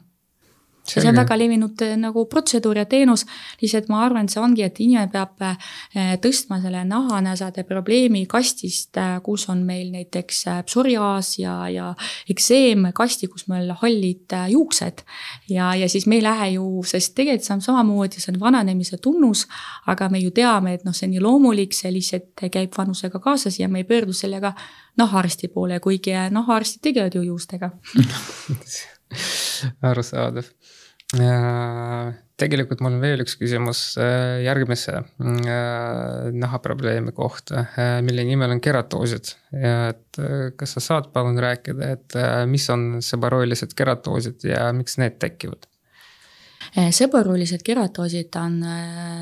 see 1.00 1.10
on 1.10 1.18
väga 1.18 1.38
levinud 1.40 1.82
eh, 1.86 1.94
nagu 2.00 2.26
protseduur 2.30 2.82
ja 2.82 2.86
teenus, 2.90 3.24
lihtsalt 3.62 3.90
ma 3.92 4.02
arvan, 4.06 4.28
et 4.28 4.34
see 4.34 4.42
ongi, 4.42 4.66
et 4.66 4.80
inimene 4.84 5.10
peab 5.12 5.44
eh, 5.46 6.14
tõstma 6.22 6.60
selle 6.64 6.84
nahanäsade 6.88 7.64
probleemi 7.70 8.26
kastist, 8.30 8.98
eh, 9.00 9.18
kus 9.24 9.48
on 9.52 9.64
meil 9.68 9.92
näiteks 9.94 10.44
psoriaas 10.68 11.34
ja, 11.40 11.56
ja 11.72 11.92
ekseem, 12.32 12.90
kasti, 12.98 13.30
kus 13.32 13.48
meil 13.52 13.72
hallid 13.82 14.36
juuksed. 14.52 15.04
ja, 15.50 15.74
ja 15.76 15.90
siis 15.90 16.08
me 16.08 16.20
ei 16.20 16.26
lähe 16.26 16.52
ju, 16.58 16.84
sest 16.88 17.16
tegelikult 17.16 17.48
see 17.48 17.56
on 17.56 17.66
samamoodi, 17.66 18.22
see 18.22 18.34
on 18.34 18.40
vananemise 18.42 19.00
tunnus, 19.02 19.46
aga 19.92 20.10
me 20.10 20.22
ju 20.22 20.34
teame, 20.36 20.76
et 20.78 20.86
noh, 20.86 20.96
see 20.96 21.08
on 21.08 21.16
nii 21.16 21.24
loomulik, 21.24 21.76
see 21.78 21.92
lihtsalt 21.94 22.48
käib 22.52 22.76
vanusega 22.78 23.22
kaasas 23.24 23.60
ja 23.60 23.70
me 23.72 23.82
ei 23.82 23.88
pöördu 23.88 24.14
sellega 24.16 24.54
nahaarsti 24.98 25.48
poole, 25.54 25.80
kuigi 25.80 26.16
nahaarstid 26.32 26.82
tegelevad 26.90 27.16
ju 27.16 27.22
juustega. 27.32 27.72
Arusaadav 29.92 30.44
tegelikult 32.42 32.82
mul 32.84 32.96
on 32.96 33.02
veel 33.04 33.24
üks 33.24 33.36
küsimus 33.40 33.82
äh, 34.00 34.42
järgmise 34.46 35.02
äh, 35.02 36.30
nahaprobleemi 36.34 37.14
kohta, 37.16 37.66
äh, 37.76 37.98
mille 38.06 38.26
nimel 38.28 38.56
on 38.56 38.62
keratoosid. 38.64 39.34
et 39.52 40.22
kas 40.58 40.78
sa 40.78 40.84
saad 40.84 41.12
palun 41.14 41.40
rääkida, 41.42 41.90
et 41.96 42.16
mis 42.48 42.64
on 42.72 43.02
seborooilised 43.04 43.76
keratoosid 43.78 44.48
ja 44.48 44.70
miks 44.76 44.98
need 45.02 45.20
tekivad? 45.22 45.68
seborooilised 46.72 47.66
keratoosid 47.68 48.36
on 48.40 48.62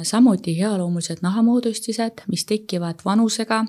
samuti 0.05 0.53
healoomulised 0.59 1.23
nahamoodustised, 1.25 2.25
mis 2.29 2.45
tekivad 2.45 3.01
vanusega 3.05 3.63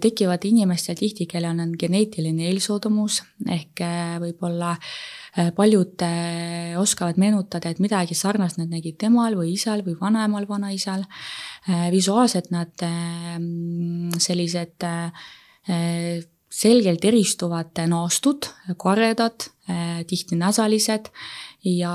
tekivad 0.00 0.44
inimestel 0.48 0.96
tihti, 0.96 1.26
kellel 1.28 1.60
on 1.60 1.74
geneetiline 1.78 2.46
eelsoodumus 2.48 3.18
ehk 3.52 3.82
võib-olla 4.22 4.70
äh, 4.72 4.94
Äh, 5.34 5.50
paljud 5.50 6.02
äh, 6.02 6.78
oskavad 6.78 7.16
meenutada, 7.18 7.72
et 7.72 7.80
midagi 7.82 8.14
sarnast 8.14 8.60
nad 8.60 8.70
nägid 8.70 9.00
temal 9.02 9.34
või 9.34 9.56
isal 9.56 9.80
või 9.82 9.96
vanaemal, 9.98 10.46
vanaisal. 10.46 11.02
Äh, 11.66 11.88
visuaalselt 11.90 12.52
nad 12.54 12.84
sellised 14.22 14.86
selgelt 16.54 17.04
eristuvad 17.08 17.80
naastud, 17.88 18.46
karedad, 18.78 19.48
tihti 20.06 20.36
näsalised 20.38 21.08
ja 21.66 21.94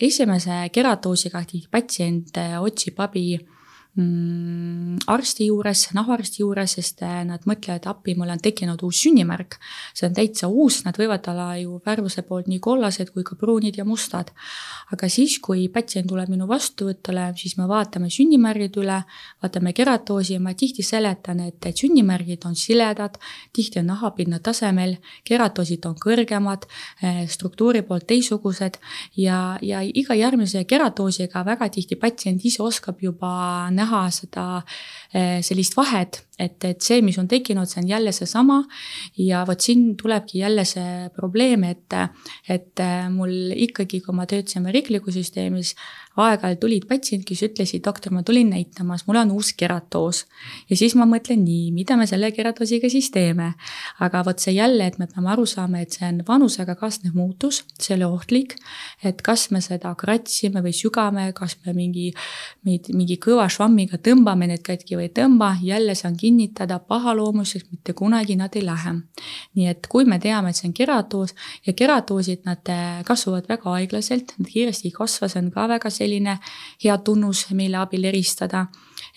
esimese 0.00 0.64
keratoosiga 0.72 1.44
patsient 1.70 2.40
otsib 2.64 2.98
abi 3.04 3.36
mm, 3.96 4.98
arsti 5.10 5.46
juures, 5.48 5.86
nahaarsti 5.96 6.42
juures, 6.42 6.74
sest 6.78 7.02
äh, 7.06 7.20
nad 7.26 7.44
mõtlevad, 7.48 7.86
appi, 7.90 8.14
mul 8.18 8.30
on 8.30 8.42
tekkinud 8.42 8.82
uus 8.86 9.02
sünnimärk. 9.04 9.58
see 9.94 10.06
on 10.08 10.14
täitsa 10.14 10.48
uus, 10.48 10.82
nad 10.84 10.96
võivad 10.98 11.26
olla 11.30 11.48
ju 11.58 11.80
värvuse 11.86 12.22
poolt 12.22 12.46
nii 12.50 12.60
kollased 12.62 13.10
kui 13.14 13.24
ka 13.26 13.36
pruunid 13.36 13.78
ja 13.78 13.84
mustad. 13.84 14.30
aga 14.92 15.08
siis, 15.08 15.38
kui 15.38 15.68
patsient 15.68 16.08
tuleb 16.10 16.28
minu 16.30 16.46
vastuvõtule, 16.50 17.30
siis 17.38 17.56
me 17.58 17.66
vaatame 17.70 18.10
sünnimärgid 18.10 18.76
üle, 18.82 19.02
vaatame 19.42 19.72
keratoosi 19.72 20.34
ja 20.34 20.40
ma 20.40 20.54
tihti 20.54 20.82
seletan, 20.82 21.40
et, 21.40 21.66
et 21.66 21.76
sünnimärgid 21.76 22.46
on 22.46 22.56
siledad, 22.58 23.18
tihti 23.52 23.78
on 23.80 23.86
nahapinna 23.86 24.40
tasemel, 24.42 24.96
keratoosid 25.24 25.86
on 25.86 25.96
kõrgemad, 25.98 26.66
äh, 27.04 27.22
struktuuri 27.30 27.82
poolt 27.82 28.06
teistsugused 28.06 28.78
ja, 29.16 29.58
ja 29.62 29.82
iga 29.82 30.14
järgmise 30.14 30.64
keratoosiga 30.64 31.44
väga 31.46 31.68
tihti 31.70 31.96
patsient 31.96 32.44
ise 32.44 32.62
oskab 32.62 33.02
juba 33.02 33.70
näha 33.70 33.89
seda 34.14 34.48
eh, 35.12 35.40
sellist 35.46 35.76
vahet 35.78 36.22
et, 36.40 36.64
et 36.64 36.84
see, 36.84 37.00
mis 37.04 37.18
on 37.20 37.28
tekkinud, 37.30 37.68
see 37.68 37.82
on 37.82 37.90
jälle 37.90 38.12
seesama 38.14 38.60
ja 39.20 39.42
vot 39.48 39.60
siin 39.60 39.94
tulebki 40.00 40.40
jälle 40.40 40.64
see 40.68 41.08
probleem, 41.16 41.64
et, 41.68 41.96
et 42.48 42.84
mul 43.12 43.52
ikkagi, 43.68 44.00
kui 44.04 44.16
ma 44.16 44.26
töötasime 44.30 44.72
riiklikus 44.74 45.18
süsteemis, 45.18 45.74
aeg-ajalt 46.26 46.60
tulid 46.60 46.86
patsiendid, 46.90 47.26
kes 47.28 47.44
ütlesid, 47.48 47.84
doktor, 47.86 48.12
ma 48.12 48.22
tulin 48.26 48.50
näitamas, 48.54 49.06
mul 49.06 49.20
on 49.22 49.32
uus 49.36 49.52
keratoos. 49.56 50.24
ja 50.70 50.76
siis 50.76 50.94
ma 50.98 51.06
mõtlen 51.08 51.44
nii, 51.44 51.70
mida 51.76 51.96
me 51.96 52.06
selle 52.10 52.32
keratoosiga 52.32 52.90
siis 52.90 53.10
teeme. 53.10 53.54
aga 54.00 54.24
vot 54.24 54.38
see 54.38 54.54
jälle, 54.54 54.86
et 54.86 54.98
me 54.98 55.06
peame 55.06 55.30
aru 55.30 55.46
saama, 55.46 55.80
et 55.80 55.92
see 55.92 56.08
on 56.08 56.22
vanusega 56.28 56.74
kaasnev 56.74 57.14
muutus, 57.14 57.64
see 57.78 57.94
ole 57.96 58.06
ohtlik. 58.06 58.56
et 59.04 59.22
kas 59.22 59.50
me 59.50 59.60
seda 59.60 59.94
kratsime 59.94 60.62
või 60.62 60.74
sügame, 60.76 61.32
kas 61.32 61.56
me 61.66 61.72
mingi, 61.72 62.12
mingi 62.64 63.16
kõva 63.16 63.48
švammiga 63.48 63.98
tõmbame 63.98 64.50
need 64.50 64.62
katki 64.66 64.96
või 64.98 65.08
ei 65.08 65.14
tõmba, 65.14 65.54
jälle 65.62 65.94
kinni 65.94 66.40
kinnitada 66.40 66.78
pahaloomuliseks, 66.78 67.66
mitte 67.70 67.92
kunagi 67.92 68.36
nad 68.36 68.54
ei 68.56 68.64
lähe. 68.64 68.94
nii 69.54 69.66
et 69.66 69.86
kui 69.88 70.04
me 70.04 70.18
teame, 70.18 70.50
et 70.50 70.56
see 70.56 70.68
on 70.68 70.74
keratoos 70.74 71.34
ja 71.66 71.72
keratoosid, 71.72 72.42
nad 72.44 72.68
äh, 72.68 73.02
kasvavad 73.04 73.48
väga 73.48 73.74
aeglaselt, 73.76 74.34
nad 74.38 74.48
kiiresti 74.48 74.88
ei 74.88 74.94
kasva, 74.94 75.28
see 75.28 75.42
on 75.42 75.50
ka 75.54 75.66
väga 75.68 75.90
selline 76.10 76.38
hea 76.82 76.98
tunnus, 77.04 77.46
mille 77.54 77.78
abil 77.80 78.04
eristada. 78.04 78.66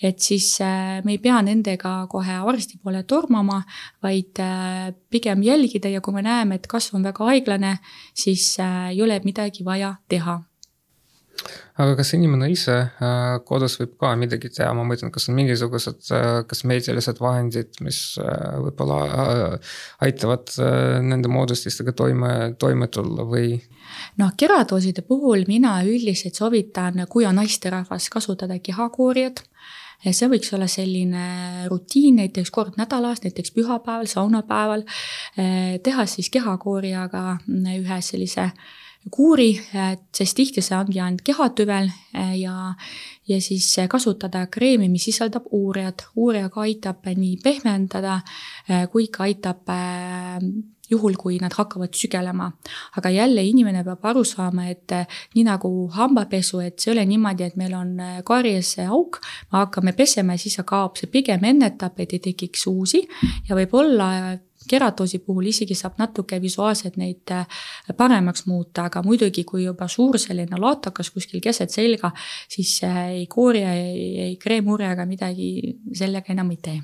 et 0.02 0.18
siis 0.18 0.60
äh, 0.60 1.00
me 1.04 1.12
ei 1.14 1.18
pea 1.18 1.38
nendega 1.42 2.06
kohe 2.10 2.34
arsti 2.34 2.80
poole 2.82 3.04
tormama, 3.08 3.62
vaid 4.02 4.40
äh, 4.42 4.92
pigem 5.10 5.42
jälgida 5.42 5.88
ja 5.88 6.00
kui 6.00 6.12
me 6.14 6.22
näeme, 6.22 6.58
et 6.58 6.66
kasv 6.66 6.96
on 6.98 7.04
väga 7.04 7.24
aeglane, 7.30 7.78
siis 8.14 8.56
ei 8.58 9.00
ole 9.02 9.20
midagi 9.24 9.64
vaja 9.64 9.94
teha 10.08 10.40
aga 11.74 11.94
kas 11.98 12.12
inimene 12.14 12.48
ise 12.52 12.74
äh, 12.74 13.20
kodus 13.46 13.76
võib 13.80 13.96
ka 14.00 14.12
midagi 14.18 14.50
teha, 14.54 14.70
ma 14.76 14.84
mõtlen, 14.86 15.10
kas 15.14 15.28
on 15.30 15.38
mingisugused, 15.38 16.10
äh, 16.14 16.42
kas 16.48 16.62
meedialised 16.70 17.20
vahendid, 17.22 17.80
mis 17.84 18.00
äh, 18.22 18.58
võib-olla 18.62 18.98
aitavad 20.04 20.52
nende 21.04 21.30
moodustistega 21.32 21.94
toime, 21.96 22.34
toime 22.58 22.90
tulla 22.92 23.26
või? 23.28 23.56
noh, 24.20 24.30
keradooside 24.38 25.04
puhul 25.06 25.46
mina 25.48 25.76
üldiselt 25.86 26.38
soovitan, 26.38 27.04
kui 27.10 27.26
on 27.26 27.36
naisterahvas, 27.38 28.08
kasutada 28.12 28.58
kehakooriat 28.62 29.42
ja 30.04 30.12
see 30.14 30.30
võiks 30.30 30.52
olla 30.54 30.68
selline 30.70 31.66
rutiin 31.70 32.20
näiteks 32.22 32.50
kord 32.54 32.78
nädalas, 32.78 33.22
näiteks 33.24 33.54
pühapäeval, 33.56 34.08
saunapäeval, 34.10 34.84
teha 35.34 36.06
siis 36.10 36.28
kehakooriaga 36.34 37.38
ühe 37.48 38.00
sellise 38.04 38.50
äh, 38.50 38.82
kuuri, 39.12 39.52
sest 40.14 40.36
tihti 40.38 40.62
see 40.64 40.76
ongi 40.78 41.00
ainult 41.02 41.24
kehatüvel 41.26 41.90
eh, 42.16 42.34
ja, 42.40 42.72
ja 43.28 43.40
siis 43.42 43.68
kasutada 43.90 44.46
kreemi, 44.52 44.88
mis 44.88 45.08
sisaldab 45.10 45.50
uurijat. 45.52 46.06
uurija 46.16 46.48
ka 46.48 46.64
aitab 46.64 47.10
nii 47.16 47.36
pehmendada 47.42 48.20
eh, 48.68 48.86
kui 48.92 49.08
ka 49.12 49.26
aitab 49.28 49.68
eh, 49.68 50.46
juhul, 50.90 51.16
kui 51.20 51.38
nad 51.40 51.52
hakkavad 51.52 51.92
sügelema. 51.96 52.50
aga 52.96 53.10
jälle 53.10 53.44
inimene 53.44 53.84
peab 53.84 54.04
aru 54.04 54.24
saama, 54.24 54.68
et 54.68 54.92
nii 55.34 55.44
nagu 55.44 55.70
hambapesu, 55.92 56.60
et 56.60 56.80
see 56.80 56.92
ei 56.92 56.96
ole 56.96 57.06
niimoodi, 57.08 57.44
et 57.44 57.56
meil 57.56 57.74
on 57.74 57.96
karjes 58.24 58.76
auk, 58.88 59.20
me 59.52 59.64
hakkame 59.64 59.92
pesema 59.92 60.36
ja 60.36 60.44
siis 60.44 60.56
see 60.60 60.64
kaob, 60.68 60.96
see 60.96 61.12
pigem 61.12 61.44
ennetab, 61.44 62.00
et 62.00 62.12
ei 62.12 62.24
tekiks 62.24 62.66
uusi 62.68 63.04
ja 63.48 63.56
võib-olla 63.56 64.36
keratoosi 64.70 65.20
puhul 65.24 65.50
isegi 65.52 65.76
saab 65.78 65.98
natuke 65.98 66.40
visuaalselt 66.42 66.96
neid 67.00 67.30
äh, 67.34 67.46
paremaks 67.96 68.46
muuta, 68.46 68.88
aga 68.90 69.02
muidugi, 69.06 69.44
kui 69.44 69.64
juba 69.64 69.88
suur 69.88 70.18
selline 70.18 70.60
laatakas 70.60 71.10
kuskil 71.14 71.42
keset 71.44 71.70
selga, 71.70 72.12
siis 72.48 72.76
äh, 72.84 73.00
ei 73.20 73.26
koori, 73.26 73.62
ei, 73.62 74.38
ega 74.92 75.06
midagi 75.06 75.78
sellega 75.92 76.32
enam 76.32 76.50
ei 76.50 76.62
tee 76.62 76.78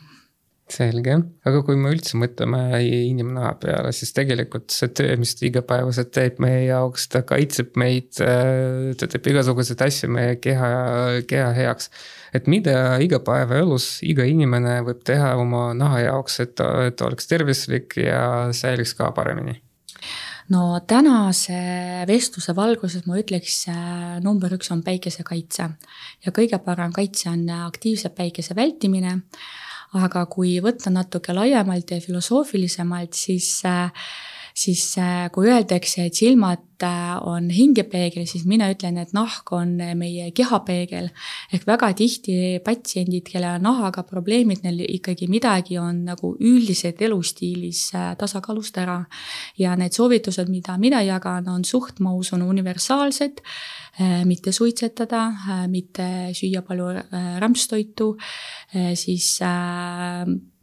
selge, 0.75 1.17
aga 1.47 1.63
kui 1.67 1.79
me 1.81 1.93
üldse 1.95 2.19
mõtleme 2.21 2.63
inimnaha 2.85 3.55
peale, 3.63 3.93
siis 3.97 4.15
tegelikult 4.17 4.71
see 4.75 4.93
töö, 4.97 5.17
mis 5.21 5.35
ta 5.39 5.47
igapäevaselt 5.49 6.13
teeb 6.17 6.41
meie 6.43 6.65
jaoks, 6.69 7.09
ta 7.13 7.25
kaitseb 7.27 7.77
meid, 7.81 8.13
ta 8.17 9.11
teeb 9.11 9.31
igasuguseid 9.33 9.85
asju 9.87 10.11
meie 10.15 10.39
keha, 10.43 10.71
keha 11.31 11.53
heaks 11.59 11.91
et 12.35 12.47
mida 12.51 12.99
igapäevaelus 13.03 14.01
iga 14.07 14.25
inimene 14.29 14.81
võib 14.87 15.03
teha 15.07 15.35
oma 15.41 15.71
naha 15.77 16.05
jaoks, 16.07 16.41
et 16.45 16.55
ta, 16.59 16.69
et 16.87 16.99
ta 16.99 17.09
oleks 17.09 17.29
tervislik 17.31 17.99
ja 18.01 18.23
säiliks 18.57 18.95
ka 18.99 19.11
paremini? 19.17 19.59
no 20.51 20.81
tänase 20.87 21.57
vestluse 22.09 22.55
valguses 22.57 23.07
ma 23.07 23.19
ütleks, 23.21 23.63
äh, 23.71 24.19
number 24.25 24.53
üks 24.57 24.71
on 24.75 24.83
päikesekaitse 24.87 25.69
ja 26.27 26.35
kõige 26.35 26.59
parem 26.65 26.95
kaitse 26.95 27.31
on 27.31 27.47
aktiivse 27.67 28.11
päikese 28.15 28.57
vältimine. 28.59 29.21
Aga 29.99 30.25
kui 30.31 30.59
võtta 30.63 30.93
natuke 30.95 31.35
laiemalt 31.35 31.91
ja 31.91 32.01
filosoofilisemalt, 32.03 33.17
siis 33.19 33.49
äh, 33.67 33.91
siis 34.57 34.99
äh, 34.99 35.31
kui 35.33 35.49
öeldakse, 35.51 36.07
et 36.09 36.17
silmad 36.19 36.83
äh, 36.85 37.17
on 37.27 37.51
hingepeegel, 37.53 38.27
siis 38.29 38.45
mina 38.49 38.71
ütlen, 38.73 38.99
et 39.01 39.13
nahk 39.17 39.53
on 39.57 39.77
äh, 39.83 39.95
meie 39.99 40.31
kehapeegel. 40.37 41.11
ehk 41.53 41.67
väga 41.69 41.93
tihti 41.97 42.61
patsiendid, 42.65 43.27
kellel 43.29 43.59
on 43.59 43.67
nahaga 43.69 44.05
probleemid, 44.07 44.63
neil 44.65 44.81
ikkagi 44.87 45.29
midagi 45.31 45.79
on 45.79 46.05
nagu 46.09 46.35
üldiselt 46.41 47.03
elustiilis 47.03 47.91
tasakaalust 48.19 48.79
ära. 48.79 49.05
ja 49.59 49.77
need 49.77 49.93
soovitused, 49.97 50.49
mida 50.49 50.77
mina 50.79 51.03
jagan, 51.03 51.49
on 51.49 51.65
suht, 51.65 52.01
ma 52.01 52.15
usun, 52.15 52.43
universaalsed 52.43 53.41
mitte 54.25 54.53
suitsetada, 54.55 55.67
mitte 55.69 56.31
süüa 56.33 56.63
palju 56.65 56.87
rämpstoitu, 57.43 58.15
siis 58.97 59.41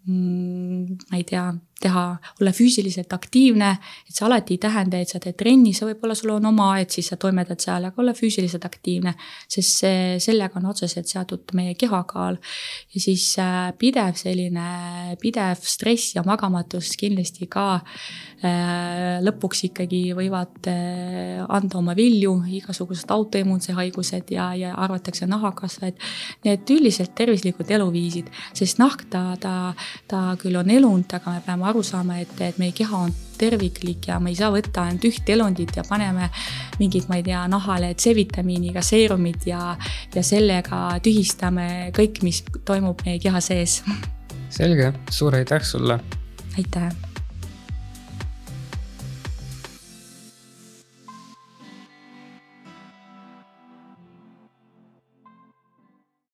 mm, 0.08 0.96
ma 1.12 1.20
ei 1.20 1.26
tea, 1.28 1.52
teha, 1.82 2.04
olla 2.42 2.52
füüsiliselt 2.56 3.14
aktiivne, 3.14 3.70
et 4.08 4.16
see 4.16 4.26
alati 4.26 4.56
ei 4.56 4.62
tähenda, 4.62 5.00
et 5.02 5.12
sa 5.12 5.20
teed 5.22 5.38
trenni, 5.38 5.74
see 5.78 5.86
võib-olla 5.92 6.16
sul 6.18 6.34
on 6.34 6.50
oma 6.50 6.72
aed, 6.76 6.90
siis 6.94 7.12
sa 7.12 7.18
toimetad 7.22 7.62
seal, 7.62 7.86
aga 7.90 8.02
olla 8.02 8.16
füüsiliselt 8.18 8.66
aktiivne. 8.66 9.14
sest 9.48 9.84
see, 9.84 10.00
sellega 10.24 10.58
on 10.60 10.70
otseselt 10.72 11.08
seotud 11.08 11.54
meie 11.58 11.76
kehakaal. 11.78 12.40
ja 12.94 13.02
siis 13.02 13.28
äh, 13.40 13.74
pidev 13.78 14.18
selline, 14.18 15.18
pidev 15.22 15.62
stress 15.62 16.16
ja 16.16 16.24
magamatus 16.26 16.96
kindlasti 16.98 17.48
ka 17.52 17.68
äh, 17.78 19.20
lõpuks 19.26 19.68
ikkagi 19.70 20.02
võivad 20.18 20.72
äh, 20.72 21.46
anda 21.46 21.78
oma 21.78 21.96
vilju, 21.98 22.40
igasugused 22.62 23.12
autoimmuunsed 23.14 23.78
haigused 23.78 24.34
ja, 24.34 24.50
ja 24.58 24.74
arvatakse 24.78 25.30
nahakasvajad. 25.30 26.02
Need 26.48 26.74
üldiselt 26.74 27.14
tervislikud 27.18 27.70
eluviisid, 27.78 28.32
sest 28.58 28.82
nahk 28.82 29.06
ta, 29.14 29.24
ta, 29.42 29.54
ta 30.10 30.24
küll 30.42 30.58
on 30.58 30.74
elunud, 30.74 31.10
aga 31.14 31.38
me 31.38 31.46
peame 31.46 31.67
aru 31.70 31.84
saama, 31.86 32.20
et, 32.24 32.34
et 32.42 32.60
meie 32.62 32.76
keha 32.76 33.04
on 33.08 33.14
terviklik 33.38 34.10
ja 34.10 34.20
me 34.20 34.32
ei 34.34 34.38
saa 34.40 34.50
võtta 34.54 34.88
ainult 34.88 35.06
üht 35.10 35.30
elundit 35.30 35.76
ja 35.78 35.86
paneme 35.88 36.30
mingit, 36.80 37.08
ma 37.10 37.20
ei 37.20 37.26
tea, 37.28 37.44
nahale 37.52 37.94
C-vitamiiniga 37.96 38.82
seerumid 38.86 39.48
ja, 39.50 39.76
ja 40.16 40.24
sellega 40.26 40.98
tühistame 41.04 41.92
kõik, 41.98 42.24
mis 42.26 42.44
toimub 42.66 43.06
meie 43.06 43.22
keha 43.24 43.42
sees. 43.44 43.82
selge, 44.50 44.94
suur 45.12 45.38
aitäh 45.38 45.64
sulle. 45.64 46.00
aitäh 46.58 47.07